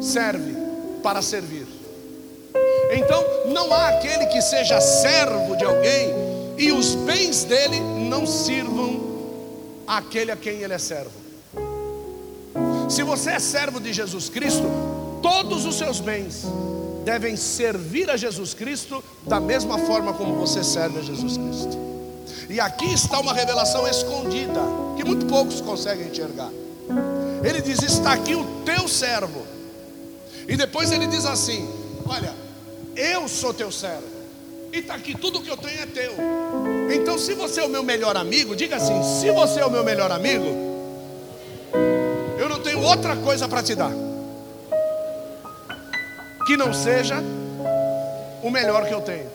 [0.00, 0.54] serve
[1.02, 1.66] para servir.
[2.92, 6.10] Então, não há aquele que seja servo de alguém
[6.58, 9.00] e os bens dele não sirvam
[9.86, 11.12] àquele a quem ele é servo.
[12.88, 14.68] Se você é servo de Jesus Cristo,
[15.22, 16.44] todos os seus bens
[17.04, 21.78] devem servir a Jesus Cristo da mesma forma como você serve a Jesus Cristo.
[22.48, 24.60] E aqui está uma revelação escondida
[24.96, 26.50] que muito poucos conseguem enxergar.
[27.42, 29.46] Ele diz: Está aqui o teu servo.
[30.48, 31.68] E depois ele diz assim:
[32.06, 32.34] Olha,
[32.96, 34.20] eu sou teu servo.
[34.72, 36.14] E está aqui, tudo que eu tenho é teu.
[36.94, 39.84] Então, se você é o meu melhor amigo, diga assim: se você é o meu
[39.84, 40.70] melhor amigo,
[42.70, 43.92] tenho outra coisa para te dar.
[46.46, 47.16] Que não seja
[48.42, 49.30] o melhor que eu tenho.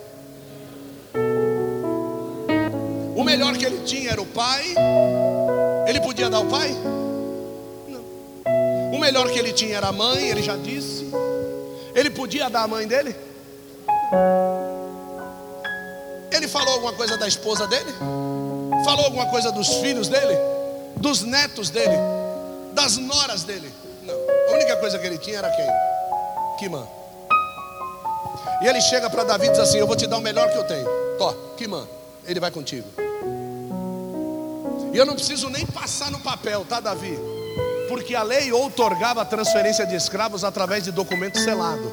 [3.16, 4.76] O melhor que ele tinha era o pai.
[5.88, 6.76] Ele podia dar o pai?
[7.88, 8.04] Não.
[8.94, 11.10] O melhor que ele tinha era a mãe, ele já disse.
[11.94, 13.16] Ele podia dar a mãe dele?
[16.32, 17.94] Ele falou alguma coisa da esposa dele?
[18.84, 20.38] Falou alguma coisa dos filhos dele?
[20.98, 21.96] Dos netos dele?
[22.76, 23.74] das noras dele.
[24.04, 24.14] Não.
[24.50, 25.66] A única coisa que ele tinha era quem?
[26.56, 26.86] Quimã.
[28.62, 30.58] E ele chega para Davi e diz assim: Eu vou te dar o melhor que
[30.58, 30.88] eu tenho.
[31.18, 31.88] Tó, Quimã,
[32.26, 32.88] ele vai contigo.
[34.94, 37.20] E eu não preciso nem passar no papel, tá, Davi?
[37.90, 41.92] Porque a lei outorgava a transferência de escravos através de documento selado.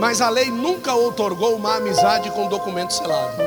[0.00, 3.42] Mas a lei nunca outorgou uma amizade com documento selado.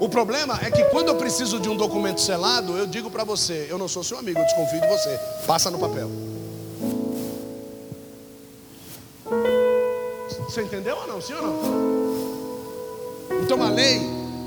[0.00, 3.66] O problema é que quando eu preciso de um documento selado, eu digo para você:
[3.70, 5.18] eu não sou seu amigo, eu desconfio de você.
[5.46, 6.10] Passa no papel.
[10.54, 11.20] Você entendeu ou não?
[11.20, 11.58] Sim ou não?
[13.42, 14.00] Então a lei,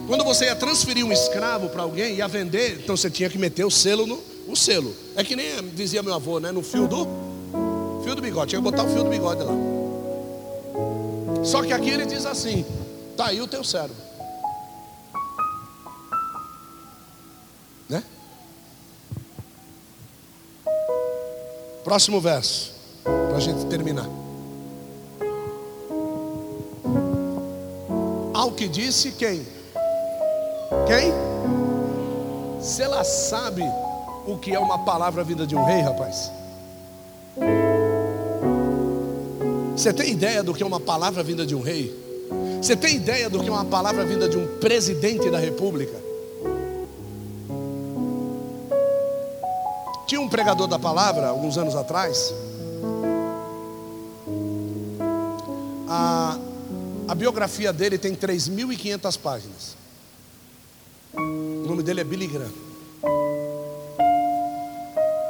[0.07, 3.65] quando você ia transferir um escravo para alguém, ia vender, então você tinha que meter
[3.65, 4.95] o selo no o selo.
[5.17, 6.49] É que nem dizia meu avô, né?
[6.49, 7.05] No fio do
[8.05, 8.51] fio do bigode.
[8.51, 9.51] Tinha que botar o fio do bigode lá.
[11.43, 12.65] Só que aqui ele diz assim:
[13.11, 13.93] está aí o teu servo.
[17.89, 18.01] Né?
[21.83, 22.71] Próximo verso,
[23.03, 24.07] para a gente terminar.
[28.37, 29.41] Ao que disse quem?
[30.85, 31.11] Quem?
[32.61, 33.63] Se ela sabe
[34.27, 36.31] o que é uma palavra vinda de um rei, rapaz.
[39.75, 41.91] Você tem ideia do que é uma palavra vinda de um rei?
[42.61, 45.97] Você tem ideia do que é uma palavra vinda de um presidente da república?
[50.05, 52.31] Tinha um pregador da palavra, alguns anos atrás.
[55.89, 56.37] A,
[57.07, 59.77] a biografia dele tem 3.500 páginas.
[61.13, 62.51] O nome dele é Billy Graham.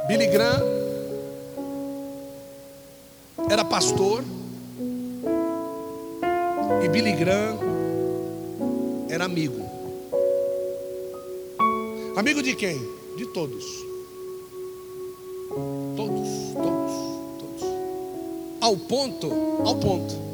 [0.08, 0.62] Billy Graham
[3.48, 4.24] era pastor
[6.84, 7.58] e Billy Graham
[9.08, 9.68] era amigo.
[12.16, 12.76] Amigo de quem?
[13.16, 13.64] De todos.
[15.96, 16.92] Todos, todos,
[17.38, 17.62] todos.
[18.60, 19.32] Ao ponto,
[19.64, 20.27] ao ponto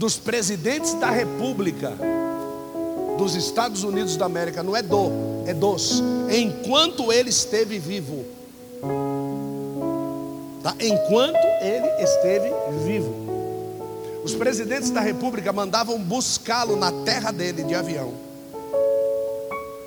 [0.00, 1.92] dos presidentes da República
[3.18, 5.10] dos Estados Unidos da América, não é do,
[5.46, 8.24] é dos, enquanto ele esteve vivo.
[10.62, 10.74] Tá?
[10.80, 12.50] Enquanto ele esteve
[12.82, 13.14] vivo.
[14.24, 18.14] Os presidentes da república mandavam buscá-lo na terra dele de avião.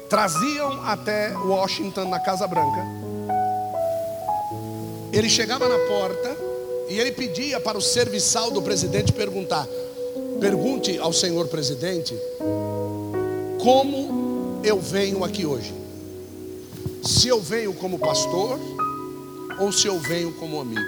[0.08, 2.86] Traziam até Washington, na Casa Branca.
[5.12, 6.38] Ele chegava na porta
[6.88, 9.68] e ele pedia para o serviçal do presidente perguntar:
[10.44, 12.14] Pergunte ao senhor presidente
[13.64, 15.74] como eu venho aqui hoje.
[17.02, 18.60] Se eu venho como pastor
[19.58, 20.82] ou se eu venho como amigo.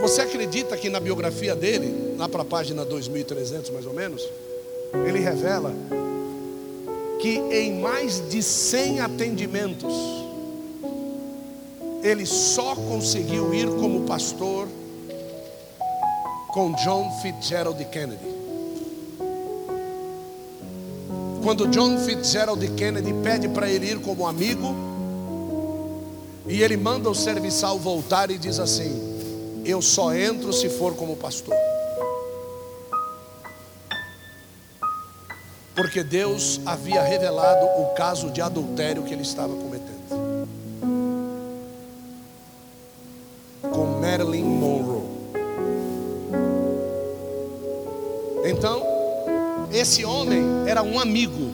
[0.00, 4.28] Você acredita que na biografia dele, lá para a página 2300 mais ou menos,
[5.06, 5.72] ele revela
[7.20, 10.21] que em mais de 100 atendimentos,
[12.02, 14.66] ele só conseguiu ir como pastor
[16.48, 18.32] com John Fitzgerald Kennedy.
[21.42, 24.74] Quando John Fitzgerald Kennedy pede para ele ir como amigo,
[26.46, 29.12] e ele manda o serviçal voltar e diz assim:
[29.64, 31.54] eu só entro se for como pastor.
[35.74, 39.71] Porque Deus havia revelado o caso de adultério que ele estava cometendo.
[49.82, 51.52] Esse homem era um amigo.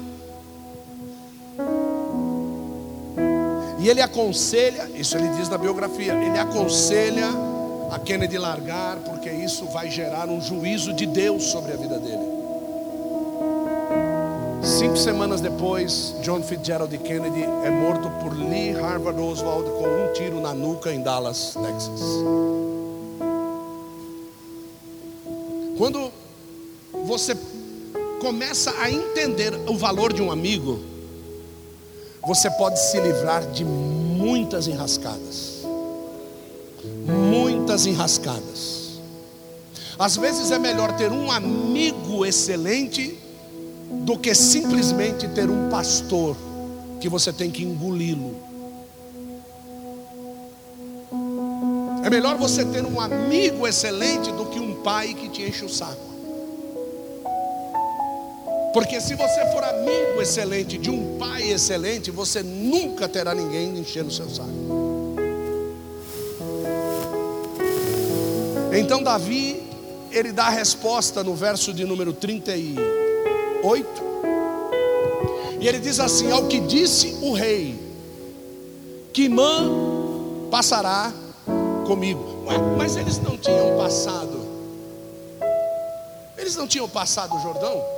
[3.81, 7.29] E ele aconselha, isso ele diz na biografia, ele aconselha
[7.91, 12.39] a Kennedy largar, porque isso vai gerar um juízo de Deus sobre a vida dele.
[14.63, 20.41] Cinco semanas depois, John Fitzgerald Kennedy é morto por Lee Harvard Oswald com um tiro
[20.41, 22.01] na nuca em Dallas, Texas.
[25.79, 26.11] Quando
[27.07, 27.35] você
[28.21, 30.81] começa a entender o valor de um amigo,
[32.27, 35.59] você pode se livrar de muitas enrascadas
[37.09, 38.99] muitas enrascadas.
[39.99, 43.19] Às vezes é melhor ter um amigo excelente
[44.05, 46.37] do que simplesmente ter um pastor
[47.01, 48.37] que você tem que engoli-lo.
[52.05, 55.69] É melhor você ter um amigo excelente do que um pai que te enche o
[55.69, 56.08] saco.
[58.73, 64.09] Porque se você for amigo excelente de um pai excelente, você nunca terá ninguém enchendo
[64.09, 64.49] o seu saco.
[68.73, 69.63] Então Davi,
[70.11, 74.09] ele dá a resposta no verso de número 38.
[75.61, 77.75] E ele diz assim: Ao que disse o rei,
[79.13, 79.69] Quimã
[80.51, 81.13] passará
[81.87, 82.45] comigo.
[82.47, 84.47] Ué, mas eles não tinham passado.
[86.37, 87.98] Eles não tinham passado o Jordão?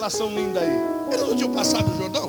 [0.00, 0.80] Revelação linda aí.
[1.12, 2.28] Eles não tinham passado o Jordão?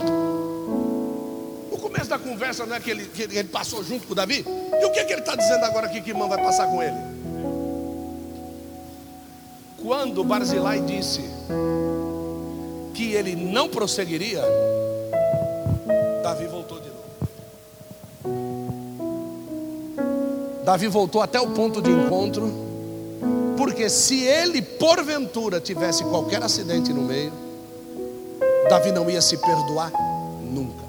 [1.72, 4.46] O começo da conversa não é que ele, que ele passou junto com Davi?
[4.46, 6.84] E o que, é que ele está dizendo agora aqui que irmão vai passar com
[6.84, 6.98] ele?
[9.82, 11.22] Quando Barzilai disse
[12.94, 14.44] que ele não prosseguiria,
[16.22, 17.02] Davi voltou de novo.
[20.66, 22.70] Davi voltou até o ponto de encontro.
[23.58, 27.32] Porque se ele, porventura, tivesse qualquer acidente no meio,
[28.70, 29.92] Davi não ia se perdoar
[30.42, 30.84] nunca.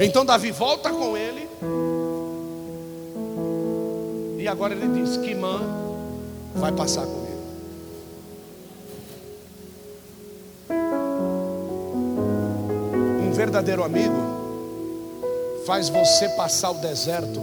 [0.00, 1.48] Então Davi volta com ele.
[4.38, 5.60] E agora ele diz: Quimã
[6.54, 7.28] vai passar comigo.
[13.20, 14.38] Um verdadeiro amigo
[15.66, 17.40] faz você passar o deserto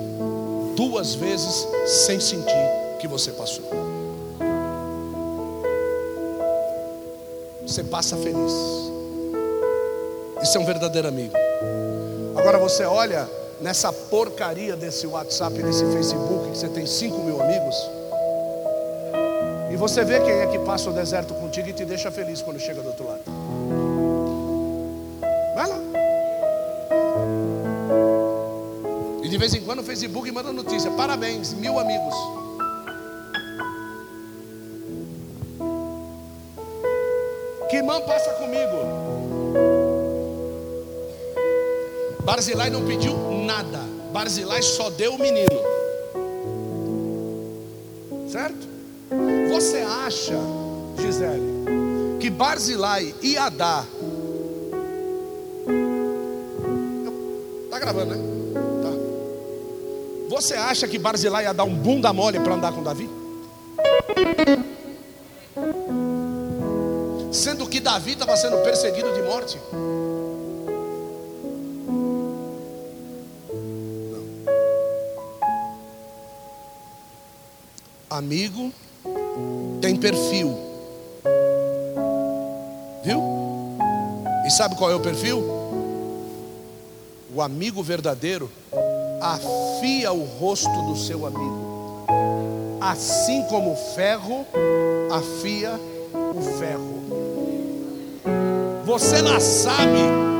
[0.76, 2.70] duas vezes sem sentir
[3.00, 3.95] que você passou.
[7.76, 8.54] Você passa feliz.
[10.42, 11.34] Isso é um verdadeiro amigo.
[12.38, 17.76] Agora você olha nessa porcaria desse WhatsApp, desse Facebook, que você tem 5 mil amigos,
[19.74, 22.62] e você vê quem é que passa o deserto contigo e te deixa feliz quando
[22.62, 23.24] chega do outro lado.
[25.54, 25.80] Vai lá.
[29.22, 32.45] E de vez em quando o Facebook manda notícia: parabéns, mil amigos.
[37.96, 38.76] Que irmã passa comigo.
[42.24, 43.16] Barzilai não pediu
[43.46, 43.80] nada.
[44.12, 45.48] Barzilai só deu o menino.
[48.28, 48.68] Certo?
[49.50, 50.34] Você acha,
[51.00, 53.86] Gisele, que Barzilai ia dar?
[57.70, 58.22] Tá gravando, né?
[58.84, 60.36] Tá.
[60.36, 63.10] Você acha que Barzilai ia dar um bunda mole para andar com Davi?
[67.96, 69.58] Davi estava sendo perseguido de morte.
[78.10, 78.74] Amigo
[79.80, 80.58] tem perfil.
[83.02, 83.24] Viu?
[84.46, 85.42] E sabe qual é o perfil?
[87.34, 88.52] O amigo verdadeiro
[89.22, 92.06] afia o rosto do seu amigo.
[92.82, 94.46] Assim como o ferro
[95.10, 95.80] afia
[96.36, 96.95] o ferro.
[98.96, 100.00] Você lá sabe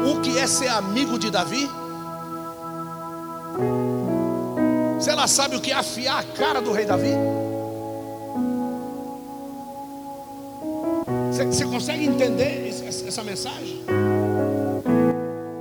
[0.10, 1.70] o que é ser amigo de Davi?
[4.98, 7.12] Você lá sabe o que é afiar a cara do rei Davi?
[11.34, 12.70] Você consegue entender
[13.06, 13.84] essa mensagem?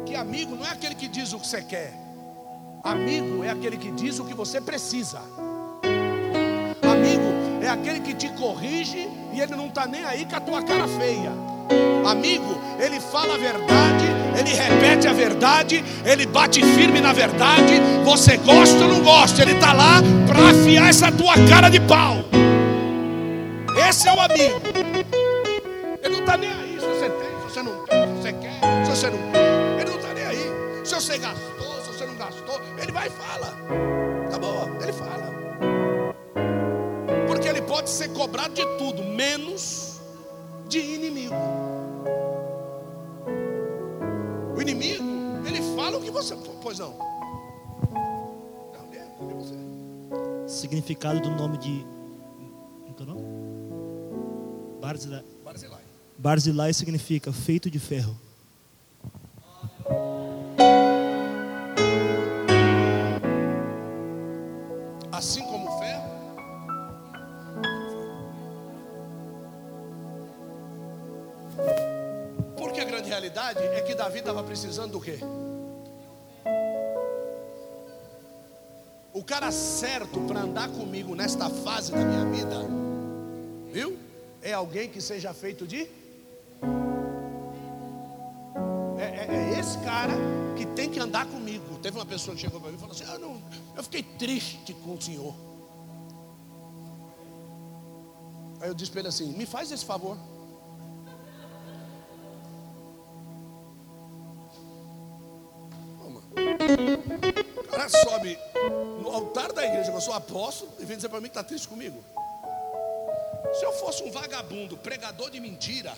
[0.06, 1.92] Que amigo não é aquele que diz o que você quer,
[2.84, 5.18] amigo é aquele que diz o que você precisa.
[6.80, 10.62] Amigo é aquele que te corrige e ele não está nem aí com a tua
[10.62, 11.53] cara feia.
[12.06, 14.04] Amigo, ele fala a verdade,
[14.38, 17.80] ele repete a verdade, ele bate firme na verdade.
[18.04, 22.16] Você gosta ou não gosta, ele está lá para afiar essa tua cara de pau.
[23.88, 24.60] Esse é o amigo.
[26.02, 28.84] Ele não está nem aí se você tem, se você não tem, se você quer,
[28.84, 29.80] se você não quer.
[29.80, 30.50] Ele não está nem aí.
[30.84, 33.54] Se você gastou, se você não gastou, ele vai e fala.
[34.28, 35.34] Acabou, ele fala.
[37.26, 39.83] Porque ele pode ser cobrado de tudo, menos
[40.68, 41.34] de inimigo.
[44.56, 45.04] O inimigo,
[45.46, 46.36] ele fala o que você.
[46.62, 46.96] Pois não.
[48.72, 49.54] Não, é você.
[50.46, 51.84] Significado do nome de.
[53.06, 54.80] Não é?
[54.80, 55.24] Barzilai.
[55.44, 55.82] Barzilai.
[56.16, 58.16] Barzilai significa feito de ferro.
[73.34, 75.18] Realidade é que Davi estava precisando do quê?
[79.12, 82.56] O cara certo para andar comigo nesta fase da minha vida,
[83.72, 83.98] viu?
[84.40, 85.88] É alguém que seja feito de.
[88.98, 90.12] É, é, é esse cara
[90.56, 91.78] que tem que andar comigo.
[91.78, 93.42] Teve uma pessoa que chegou para mim e falou assim: ah, não,
[93.76, 95.34] Eu fiquei triste com o senhor.
[98.60, 100.16] Aí eu disse para ele assim: Me faz esse favor.
[107.56, 108.38] O cara sobe
[109.02, 111.68] no altar da igreja, eu sou apóstolo, e vem dizer para mim que está triste
[111.68, 112.02] comigo.
[113.54, 115.94] Se eu fosse um vagabundo, pregador de mentira,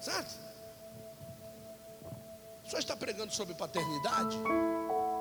[0.00, 0.34] certo?
[2.64, 4.38] O senhor está pregando sobre paternidade?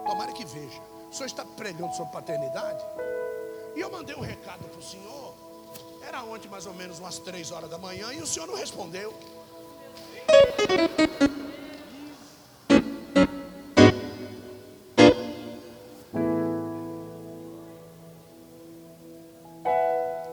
[0.05, 0.81] Tomara que veja.
[1.09, 2.83] O senhor está pregando sobre paternidade?
[3.75, 5.35] E eu mandei um recado para o senhor.
[6.07, 9.13] Era ontem mais ou menos umas três horas da manhã e o senhor não respondeu.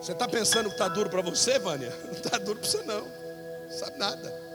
[0.09, 1.95] Você está pensando que está duro para você, Vânia?
[2.03, 3.01] Não está duro para você não.
[3.05, 4.49] Não sabe nada.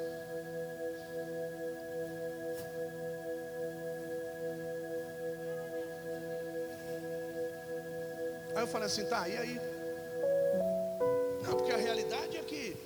[8.57, 9.61] Aí eu falei assim, tá, e aí?
[11.77, 12.77] realidade é que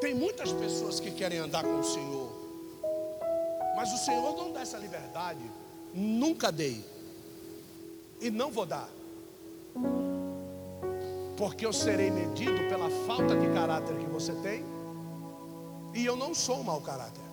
[0.00, 2.32] tem muitas pessoas que querem andar com o Senhor,
[3.76, 5.48] mas o Senhor não dá essa liberdade,
[5.94, 6.84] nunca dei,
[8.20, 8.90] e não vou dar,
[11.42, 14.64] porque eu serei medido pela falta de caráter que você tem,
[15.92, 17.24] e eu não sou um mau caráter.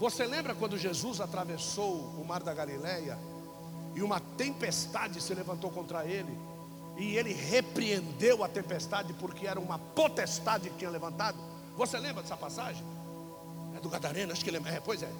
[0.00, 3.16] Você lembra quando Jesus atravessou o mar da Galileia
[3.94, 6.36] e uma tempestade se levantou contra ele?
[6.96, 11.38] E ele repreendeu a tempestade porque era uma potestade que tinha levantado.
[11.76, 12.84] Você lembra dessa passagem?
[13.76, 14.72] É do Gadareno, acho que lembra.
[14.72, 15.10] É, pois é.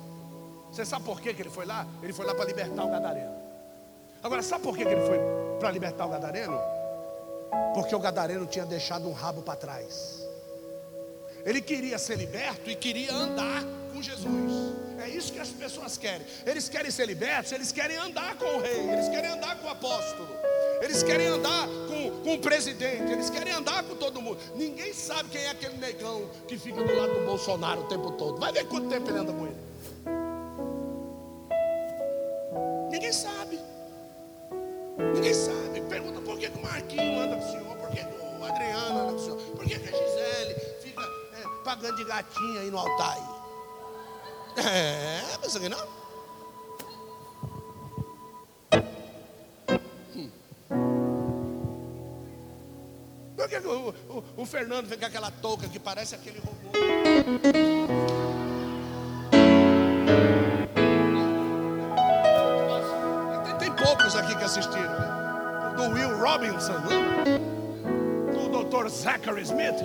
[0.68, 1.86] Você sabe por que, que ele foi lá?
[2.02, 3.41] Ele foi lá para libertar o Gadareno.
[4.22, 5.18] Agora, sabe por que, ele foi
[5.58, 6.58] para libertar o Gadareno?
[7.74, 10.26] Porque o Gadareno tinha deixado um rabo para trás.
[11.44, 14.76] Ele queria ser liberto e queria andar com Jesus.
[15.00, 16.24] É isso que as pessoas querem.
[16.46, 19.70] Eles querem ser libertos, eles querem andar com o rei, eles querem andar com o
[19.70, 20.28] apóstolo.
[20.80, 24.38] Eles querem andar com, com o presidente, eles querem andar com todo mundo.
[24.54, 28.38] Ninguém sabe quem é aquele negão que fica do lado do Bolsonaro o tempo todo.
[28.38, 29.71] Vai ver quanto tempo ele anda com ele.
[35.22, 35.80] Ninguém sabe.
[35.82, 39.18] Pergunta por que, o Marquinho anda com o senhor, por que, o Adriano anda com
[39.18, 43.16] o senhor, por que, a Gisele fica é, pagando de gatinha aí no altar.
[43.16, 43.22] Aí?
[44.66, 45.78] É, pensa que não?
[53.36, 56.72] Por que, que o, o, o Fernando vem com aquela touca que parece aquele robô?
[66.32, 67.38] Robinson, né?
[68.32, 68.88] do Dr.
[68.88, 69.76] Zachary Smith.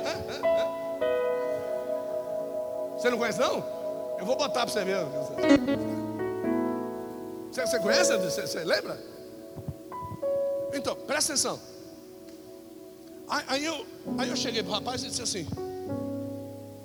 [2.97, 3.57] Você não conhece não?
[4.17, 5.05] Eu vou botar para você ver.
[7.51, 8.17] Você, você conhece?
[8.17, 8.99] Você, você lembra?
[10.73, 11.59] Então, presta atenção.
[13.27, 13.85] Aí, aí eu,
[14.17, 15.45] aí eu cheguei para o rapaz e disse assim: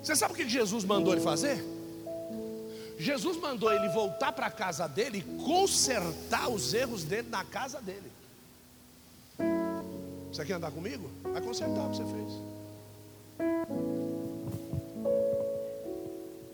[0.03, 1.65] Você sabe o que Jesus mandou ele fazer?
[2.99, 7.81] Jesus mandou ele voltar para a casa dele e consertar os erros dele na casa
[7.81, 8.13] dele.
[10.33, 11.11] Você quer andar comigo?
[11.25, 12.33] Vai consertar o que você fez.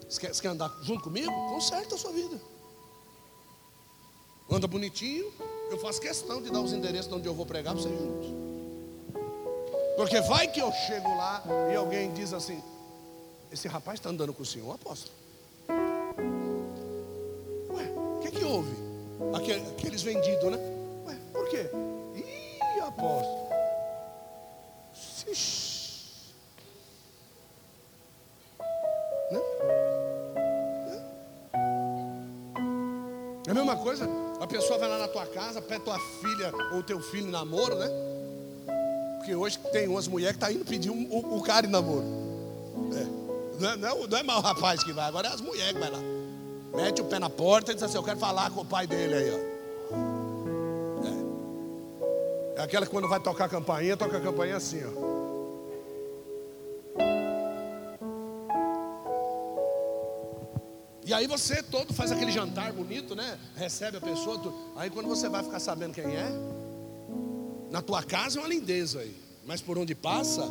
[0.08, 1.30] Você quer, você quer andar junto comigo?
[1.50, 2.40] Conserta a sua vida.
[4.50, 5.30] Anda bonitinho.
[5.70, 8.28] Eu faço questão de dar os endereços de onde eu vou pregar para vocês juntos.
[9.96, 12.62] Porque vai que eu chego lá e alguém diz assim:
[13.52, 15.12] Esse rapaz está andando com o senhor, apóstolo.
[17.70, 18.70] Ué, o que, que houve?
[19.34, 20.58] Aquele- Aqueles vendidos, né?
[21.06, 21.68] Ué, por quê?
[22.16, 23.47] Ih, apóstolo.
[25.30, 25.68] Ixi.
[29.30, 29.40] Né?
[33.46, 34.08] É a mesma coisa,
[34.40, 37.88] a pessoa vai lá na tua casa, pede tua filha ou teu filho namoro, né?
[39.18, 42.04] Porque hoje tem umas mulheres que estão indo pedir um- o, o cara em namoro.
[42.94, 43.06] É.
[43.60, 45.78] Não, é, não, é, não é mal rapaz que vai, agora é as mulheres que
[45.78, 45.98] vai lá.
[46.74, 49.14] Mete o pé na porta e diz assim, eu quero falar com o pai dele
[49.14, 49.58] aí, ó.
[52.56, 55.07] É aquela que quando vai tocar a campainha, toca a campainha assim, ó.
[61.08, 63.38] E aí você todo faz aquele jantar bonito, né?
[63.56, 64.38] Recebe a pessoa.
[64.38, 66.28] tu- Aí quando você vai ficar sabendo quem é,
[67.70, 69.16] na tua casa é uma lindeza aí.
[69.46, 70.42] Mas por onde passa.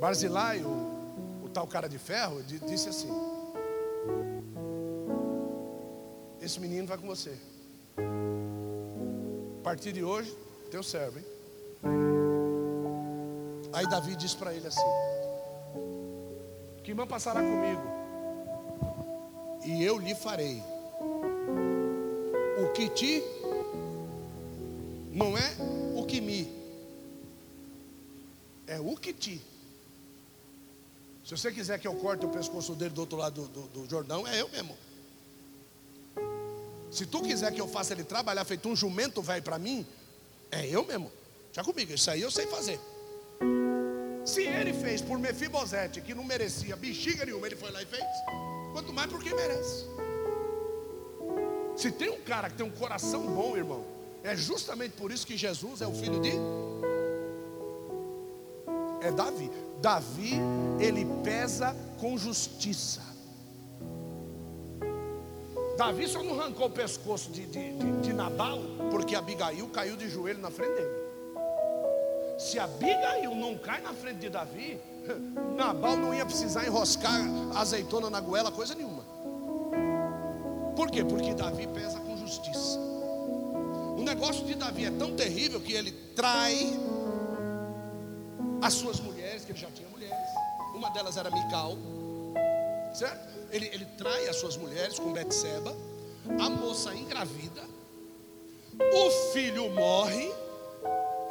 [0.00, 3.08] Barzilai, o, o tal cara de ferro, di- disse assim:
[6.40, 7.36] Esse menino vai com você.
[7.96, 10.36] A partir de hoje,
[10.70, 11.24] teu servo, hein?
[13.74, 14.80] Aí Davi disse para ele assim:
[16.84, 17.82] Que irmã passará comigo,
[19.64, 20.62] e eu lhe farei
[22.56, 23.20] o que te,
[25.10, 25.56] não é
[25.96, 26.48] o que me,
[28.68, 29.42] é o que te.
[31.24, 33.90] Se você quiser que eu corte o pescoço dele do outro lado do, do, do
[33.90, 34.76] Jordão, é eu mesmo.
[36.92, 39.84] Se tu quiser que eu faça ele trabalhar feito um jumento velho para mim,
[40.52, 41.10] é eu mesmo.
[41.52, 42.78] Já comigo, isso aí eu sei fazer.
[44.64, 48.02] Ele fez por Mefibosete, que não merecia bexiga nenhuma, ele foi lá e fez.
[48.72, 49.84] Quanto mais porque merece.
[51.76, 53.84] Se tem um cara que tem um coração bom, irmão,
[54.22, 56.32] é justamente por isso que Jesus é o filho de.
[59.02, 59.50] É Davi.
[59.82, 60.32] Davi,
[60.80, 63.02] ele pesa com justiça.
[65.76, 68.60] Davi só não arrancou o pescoço de, de, de, de Nabal,
[68.90, 71.03] porque Abigail caiu de joelho na frente dele.
[72.44, 74.78] Se Abigail não cai na frente de Davi,
[75.56, 77.18] Nabal não ia precisar enroscar
[77.56, 79.02] azeitona na goela, coisa nenhuma.
[80.76, 81.02] Por quê?
[81.02, 82.78] Porque Davi pesa com justiça.
[83.96, 86.78] O negócio de Davi é tão terrível que ele trai
[88.60, 90.28] as suas mulheres, que ele já tinha mulheres.
[90.74, 91.78] Uma delas era Mical,
[92.92, 93.26] certo?
[93.52, 95.74] Ele, ele trai as suas mulheres com Betseba.
[96.38, 97.62] A moça engravida.
[98.78, 100.43] O filho morre.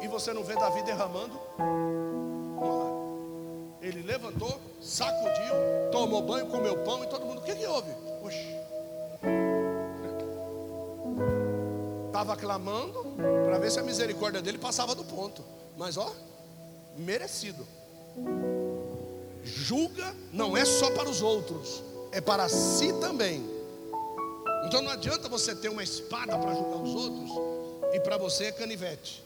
[0.04, 1.40] E você não vê Davi derramando
[3.80, 5.54] Ele levantou, sacudiu,
[5.90, 7.38] tomou banho, comeu pão e todo mundo.
[7.38, 7.90] O que, que houve?
[8.22, 8.54] Oxi.
[12.06, 13.14] Estava clamando
[13.46, 15.42] para ver se a misericórdia dele passava do ponto.
[15.76, 16.12] Mas ó,
[16.98, 17.66] merecido.
[19.42, 21.82] Julga não é só para os outros,
[22.12, 23.42] é para si também.
[24.66, 27.30] Então não adianta você ter uma espada para julgar os outros
[27.94, 29.23] e para você é canivete.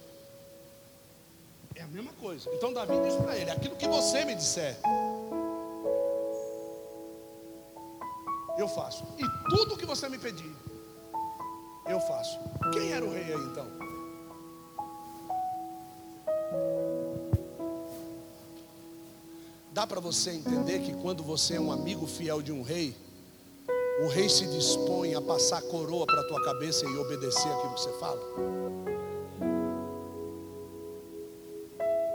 [1.79, 2.51] É a mesma coisa.
[2.53, 4.77] Então Davi diz para ele: aquilo que você me disser,
[8.59, 9.05] eu faço.
[9.17, 10.53] E tudo que você me pedir,
[11.87, 12.37] eu faço.
[12.73, 13.67] Quem era o rei aí então?
[19.73, 22.97] Dá para você entender que quando você é um amigo fiel de um rei,
[24.03, 27.75] o rei se dispõe a passar a coroa para a tua cabeça e obedecer aquilo
[27.75, 28.98] que você fala?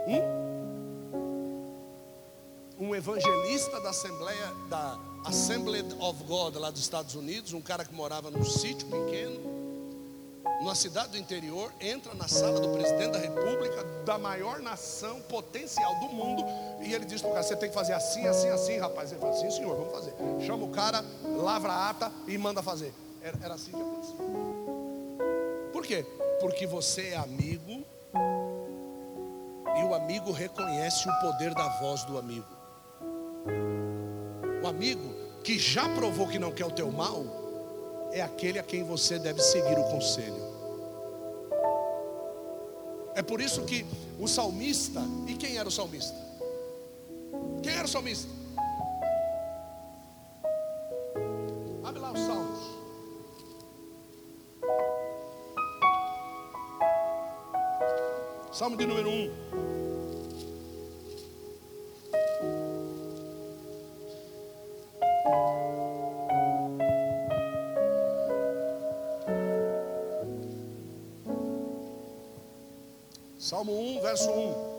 [0.06, 0.44] Hum?
[2.78, 7.94] Um evangelista da Assembleia, da Assembly of God lá dos Estados Unidos, um cara que
[7.94, 9.40] morava num sítio pequeno,
[10.60, 15.94] numa cidade do interior, entra na sala do presidente da república, da maior nação potencial
[16.00, 16.44] do mundo,
[16.82, 19.12] e ele diz para o cara: você tem que fazer assim, assim, assim, rapaz.
[19.12, 20.14] Ele fala: sim, senhor, vamos fazer.
[20.46, 21.04] Chama o cara,
[21.36, 22.92] lavra a ata e manda fazer.
[23.22, 24.16] Era, era assim que acontecia.
[25.72, 26.04] Por quê?
[26.40, 27.84] Porque você é amigo,
[29.76, 32.46] e o amigo reconhece o poder da voz do amigo.
[34.62, 35.14] O amigo
[35.44, 37.22] que já provou que não quer o teu mal,
[38.10, 40.54] é aquele a quem você deve seguir o conselho.
[43.14, 43.84] É por isso que
[44.18, 46.16] o salmista, e quem era o salmista?
[47.62, 48.28] Quem era o salmista?
[51.84, 52.74] Abre lá os salmos.
[58.50, 59.63] Salmo de número 1.
[73.54, 74.74] Salmo 1, verso 1.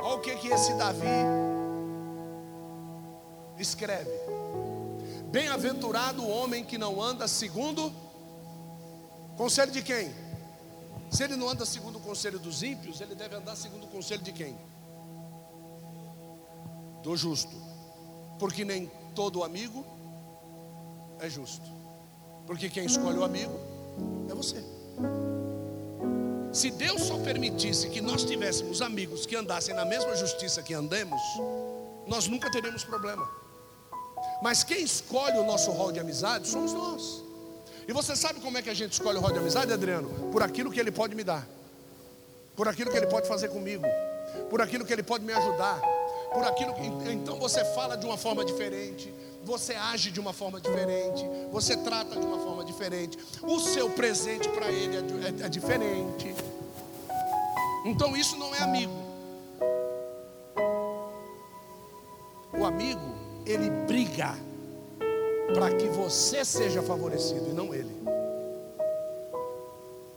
[0.00, 1.04] Olha o que, que esse Davi
[3.58, 4.10] escreve:
[5.30, 7.92] Bem-aventurado o homem que não anda segundo
[9.36, 10.10] conselho de quem?
[11.10, 14.22] Se ele não anda segundo o conselho dos ímpios, ele deve andar segundo o conselho
[14.22, 14.56] de quem?
[17.02, 17.69] Do justo.
[18.40, 19.86] Porque nem todo amigo
[21.20, 21.70] é justo.
[22.46, 23.52] Porque quem escolhe o amigo
[24.28, 24.64] é você.
[26.52, 31.20] Se Deus só permitisse que nós tivéssemos amigos que andassem na mesma justiça que andemos,
[32.08, 33.28] nós nunca teríamos problema.
[34.42, 37.22] Mas quem escolhe o nosso rol de amizade somos nós.
[37.86, 40.08] E você sabe como é que a gente escolhe o rol de amizade, Adriano?
[40.32, 41.46] Por aquilo que ele pode me dar,
[42.56, 43.84] por aquilo que ele pode fazer comigo,
[44.48, 45.80] por aquilo que ele pode me ajudar,
[46.32, 46.86] por aquilo que.
[47.12, 49.12] Então você fala de uma forma diferente,
[49.44, 54.48] você age de uma forma diferente, você trata de uma forma diferente, o seu presente
[54.48, 56.34] para ele é, é, é diferente.
[57.84, 58.92] Então isso não é amigo.
[62.52, 63.00] O amigo,
[63.46, 64.36] ele briga
[65.54, 68.00] para que você seja favorecido e não ele.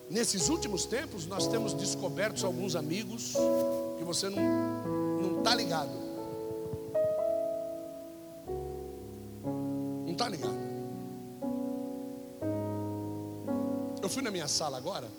[0.09, 3.33] Nesses últimos tempos, nós temos descoberto alguns amigos
[3.97, 6.02] que você não está ligado.
[14.13, 15.09] Fui na minha sala agora.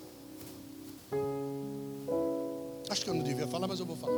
[2.89, 4.13] Acho que eu não devia falar, mas eu vou falar.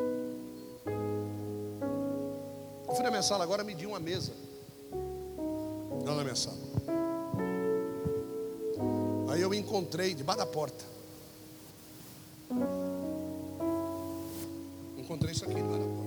[2.87, 4.33] Eu fui na minha sala agora, medi uma mesa.
[6.05, 6.57] Não na minha sala.
[9.29, 10.85] Aí eu encontrei debaixo da porta.
[14.95, 16.06] Encontrei isso aqui debaixo da porta.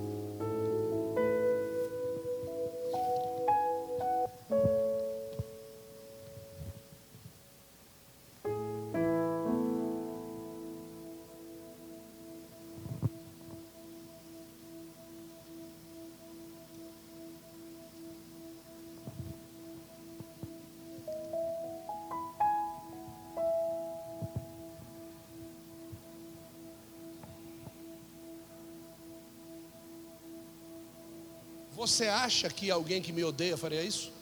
[31.81, 34.13] Você acha que alguém que me odeia faria isso?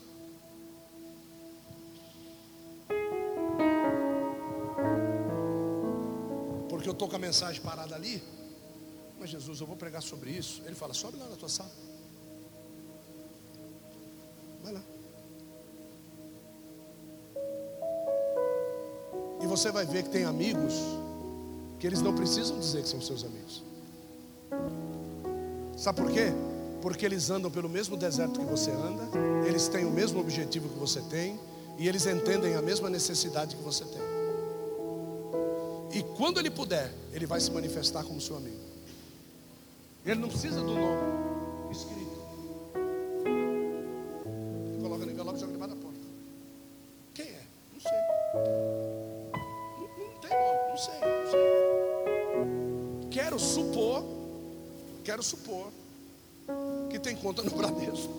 [6.70, 8.24] Porque eu estou com a mensagem parada ali.
[9.20, 10.62] Mas Jesus, eu vou pregar sobre isso.
[10.66, 11.70] Ele fala: sobe lá na tua sala.
[14.64, 14.84] Vai lá.
[19.42, 20.76] E você vai ver que tem amigos
[21.78, 23.64] que eles não precisam dizer que são seus amigos.
[25.76, 26.32] Sabe por quê?
[26.82, 29.10] Porque eles andam pelo mesmo deserto que você anda,
[29.46, 31.40] eles têm o mesmo objetivo que você tem,
[31.78, 34.02] e eles entendem a mesma necessidade que você tem.
[35.92, 38.60] E quando ele puder, ele vai se manifestar como seu amigo.
[40.06, 41.19] Ele não precisa do nome
[57.20, 58.14] conta no Bradesco.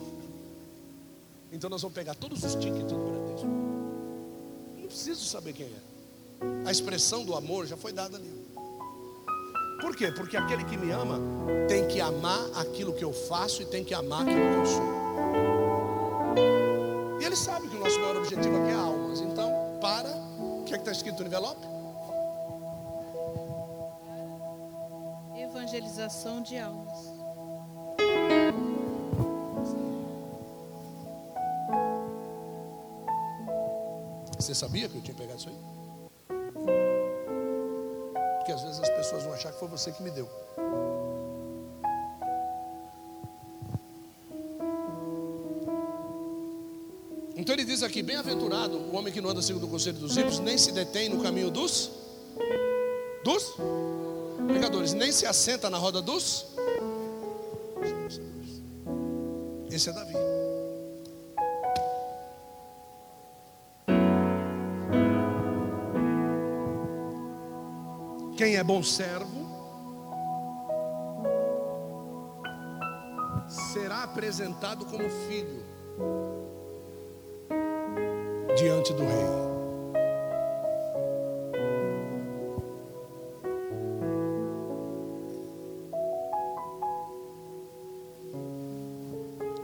[1.53, 3.47] Então nós vamos pegar todos os tickets do Bradesco.
[4.79, 5.91] Não preciso saber quem é.
[6.65, 8.31] A expressão do amor já foi dada ali.
[9.81, 10.13] Por quê?
[10.13, 11.19] Porque aquele que me ama
[11.67, 15.01] tem que amar aquilo que eu faço e tem que amar aquilo que eu sou.
[17.21, 19.21] E ele sabe que o nosso maior objetivo aqui é almas.
[19.21, 20.11] Então, para.
[20.61, 21.67] O que é que está escrito no envelope?
[25.37, 27.20] Evangelização de almas.
[34.51, 35.55] Você sabia que eu tinha pegado isso aí?
[38.39, 40.29] Porque às vezes as pessoas vão achar que foi você que me deu.
[47.37, 50.41] Então ele diz aqui: bem-aventurado o homem que não anda segundo o conselho dos ímpios,
[50.41, 51.93] nem se detém no caminho dos
[53.23, 53.55] dos
[54.53, 56.47] pecadores, nem se assenta na roda dos.
[59.71, 60.30] Esse é Davi.
[68.61, 69.49] É bom servo
[73.49, 75.65] será apresentado como filho
[78.59, 79.41] diante do rei.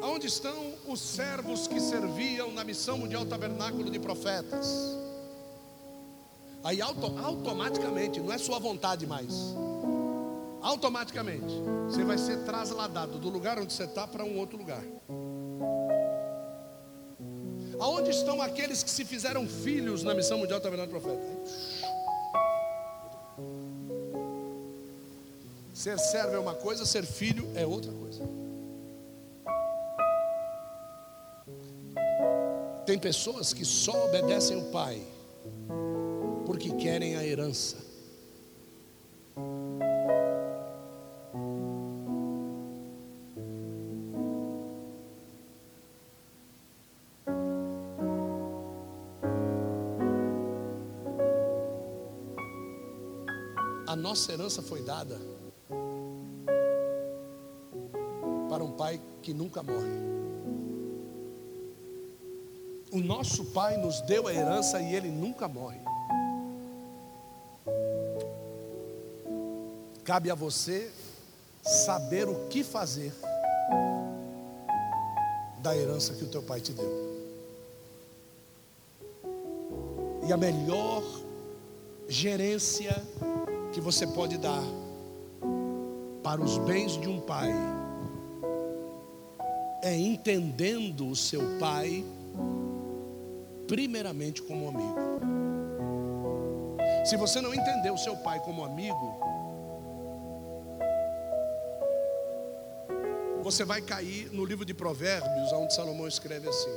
[0.01, 4.96] Aonde estão os servos que serviam na missão mundial tabernáculo de profetas?
[6.67, 9.55] Aí auto, automaticamente, não é sua vontade mais.
[10.61, 11.55] Automaticamente,
[11.85, 14.83] você vai ser trasladado do lugar onde você está para um outro lugar.
[17.79, 21.83] Aonde estão aqueles que se fizeram filhos na missão mundial tabernáculo de profetas?
[25.73, 28.29] Ser servo é uma coisa, ser filho é outra coisa.
[32.85, 35.01] Tem pessoas que só obedecem o pai
[36.57, 37.77] porque querem a herança.
[53.87, 55.21] A nossa herança foi dada
[58.49, 60.07] para um pai que nunca morre.
[62.91, 65.96] O nosso pai nos deu a herança e ele nunca morre.
[70.07, 70.89] Cabe a você
[71.65, 73.13] saber o que fazer
[75.61, 77.17] da herança que o teu pai te deu.
[80.29, 81.03] E a melhor
[82.09, 82.95] gerência
[83.73, 84.63] que você pode dar
[86.23, 87.51] para os bens de um pai
[89.83, 92.05] é entendendo o seu pai
[93.67, 94.95] primeiramente como amigo.
[97.05, 99.36] Se você não entender o seu pai como amigo,
[103.47, 106.77] você vai cair no livro de Provérbios, onde Salomão escreve assim: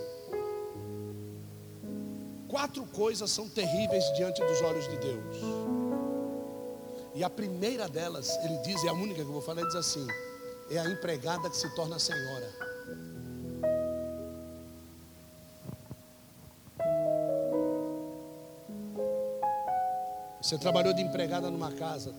[2.47, 5.37] Quatro coisas são terríveis diante dos olhos de Deus.
[7.15, 9.77] E a primeira delas, ele diz, é a única que eu vou falar, ele diz
[9.77, 10.05] assim:
[10.69, 12.53] é a empregada que se torna senhora.
[20.39, 22.13] Você trabalhou de empregada numa casa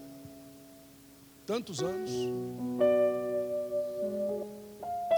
[1.46, 2.10] tantos anos.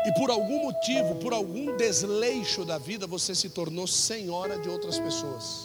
[0.04, 4.98] E por algum motivo, por algum desleixo da vida, você se tornou senhora de outras
[4.98, 5.64] pessoas.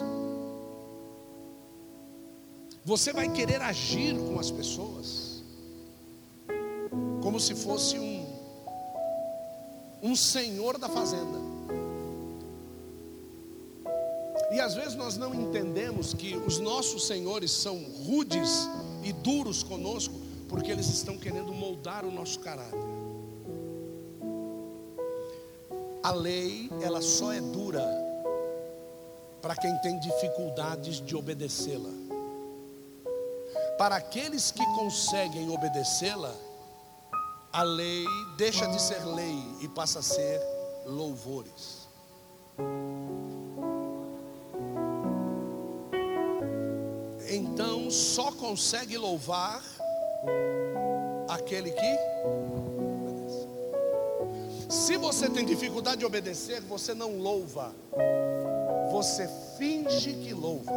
[2.86, 5.44] Você vai querer agir com as pessoas
[7.22, 8.38] como se fosse um
[10.02, 11.40] um senhor da fazenda.
[14.52, 18.70] E às vezes nós não entendemos que os nossos senhores são rudes
[19.04, 20.14] e duros conosco,
[20.48, 22.97] porque eles estão querendo moldar o nosso caráter.
[26.08, 27.86] A lei, ela só é dura
[29.42, 31.90] para quem tem dificuldades de obedecê-la.
[33.78, 36.34] Para aqueles que conseguem obedecê-la,
[37.52, 38.06] a lei
[38.38, 40.42] deixa de ser lei e passa a ser
[40.86, 41.90] louvores.
[47.30, 49.62] Então só consegue louvar
[51.28, 51.98] aquele que.
[54.70, 57.74] Se você tem dificuldade de obedecer, você não louva,
[58.92, 60.72] você finge que louva.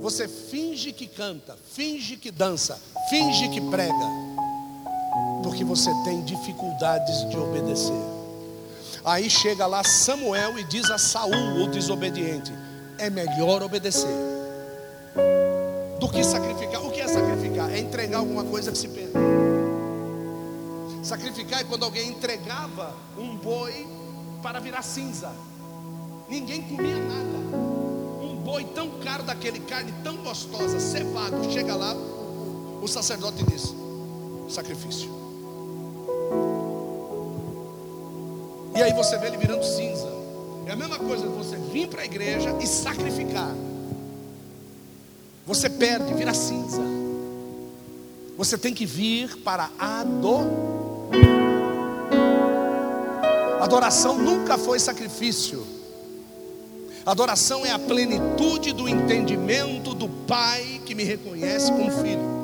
[0.00, 2.78] Você finge que canta, finge que dança,
[3.08, 4.06] finge que prega,
[5.42, 7.94] porque você tem dificuldades de obedecer.
[9.04, 12.52] Aí chega lá Samuel e diz a Saul, o desobediente:
[12.98, 14.10] é melhor obedecer
[16.00, 16.84] do que sacrificar.
[16.84, 17.72] O que é sacrificar?
[17.72, 19.45] É entregar alguma coisa que se perdeu.
[21.06, 23.86] Sacrificar é quando alguém entregava um boi
[24.42, 25.32] para virar cinza.
[26.28, 27.56] Ninguém comia nada.
[28.20, 31.94] Um boi tão caro daquele carne tão gostosa, cevado, chega lá,
[32.82, 33.72] o sacerdote diz:
[34.52, 35.08] sacrifício.
[38.74, 40.12] E aí você vê ele virando cinza.
[40.66, 43.54] É a mesma coisa você vir para a igreja e sacrificar.
[45.46, 46.82] Você perde, vira cinza.
[48.36, 50.85] Você tem que vir para adorar.
[53.60, 55.66] Adoração nunca foi sacrifício.
[57.04, 62.35] Adoração é a plenitude do entendimento do Pai que me reconhece como filho.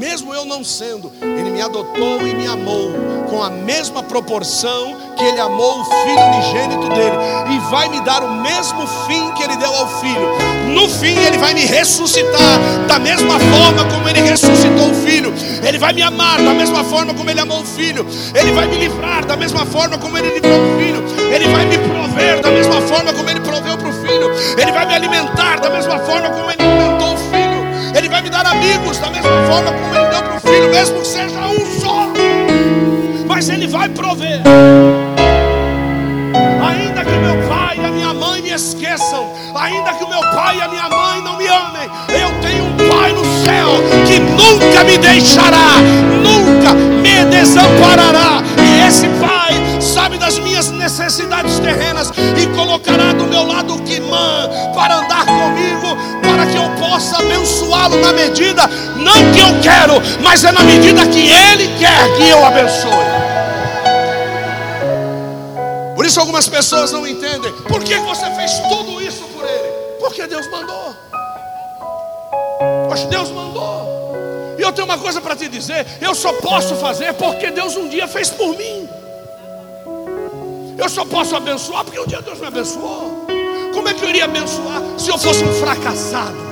[0.00, 2.90] Mesmo eu não sendo, Ele me adotou e me amou
[3.28, 7.16] com a mesma proporção que Ele amou o Filho unigênito dele,
[7.50, 10.38] e vai me dar o mesmo fim que Ele deu ao Filho.
[10.68, 15.34] No fim, Ele vai me ressuscitar da mesma forma como Ele ressuscitou o Filho.
[15.62, 18.06] Ele vai me amar da mesma forma como Ele amou o Filho.
[18.34, 21.04] Ele vai me livrar da mesma forma como Ele livrou o Filho.
[21.30, 24.30] Ele vai me prover da mesma forma como Ele proveu para o Filho.
[24.56, 26.69] Ele vai me alimentar da mesma forma como Ele
[28.60, 32.08] amigos da mesma forma como Ele deu para o Filho, mesmo que seja um só.
[33.26, 34.42] Mas Ele vai prover.
[36.68, 40.58] Ainda que meu pai e a minha mãe me esqueçam, ainda que o meu pai
[40.58, 43.68] e a minha mãe não me amem, eu tenho um Pai no céu
[44.06, 45.78] que nunca me deixará,
[46.22, 48.42] nunca me desamparará.
[48.58, 54.48] E esse Pai sabe das minhas necessidades terrenas e colocará do meu lado o quimã
[54.74, 55.96] para andar comigo,
[56.40, 58.66] para que eu possa abençoá-lo na medida,
[58.96, 62.90] não que eu quero, mas é na medida que Ele quer que eu abençoe.
[65.94, 67.52] Por isso algumas pessoas não entendem.
[67.68, 69.68] Por que você fez tudo isso por ele?
[70.00, 70.96] Porque Deus mandou.
[72.88, 74.56] Pois Deus mandou.
[74.58, 77.86] E eu tenho uma coisa para te dizer: eu só posso fazer porque Deus um
[77.86, 78.88] dia fez por mim.
[80.78, 83.39] Eu só posso abençoar porque um dia Deus me abençoou.
[83.72, 86.50] Como é que eu iria abençoar se eu fosse um fracassado?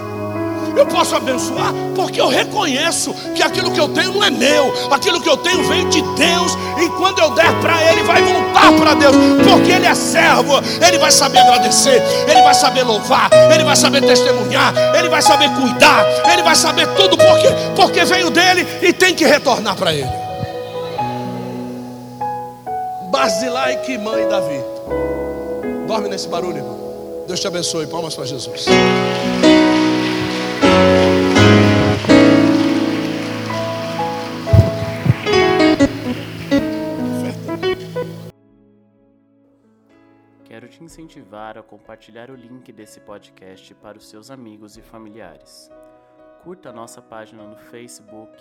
[0.77, 5.21] Eu posso abençoar porque eu reconheço que aquilo que eu tenho não é meu, aquilo
[5.21, 8.95] que eu tenho vem de Deus, e quando eu der para Ele, vai voltar para
[8.95, 10.53] Deus, porque Ele é servo,
[10.87, 15.51] Ele vai saber agradecer, Ele vai saber louvar, Ele vai saber testemunhar, Ele vai saber
[15.57, 20.11] cuidar, Ele vai saber tudo, porque, porque veio dele e tem que retornar para Ele.
[23.11, 24.63] Barzilai, que mãe Davi.
[25.89, 26.88] Dorme nesse barulho, irmão.
[27.29, 27.87] Deus te abençoe.
[27.87, 28.65] Palmas para Jesus.
[40.43, 45.71] Quero te incentivar a compartilhar o link desse podcast para os seus amigos e familiares.
[46.43, 48.33] Curta a nossa página no Facebook,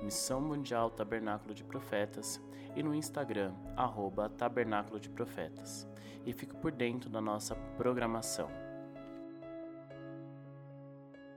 [0.00, 2.40] Missão Mundial Tabernáculo de Profetas,
[2.76, 5.88] e no Instagram, arroba Tabernáculo de Profetas.
[6.26, 8.65] E fique por dentro da nossa programação.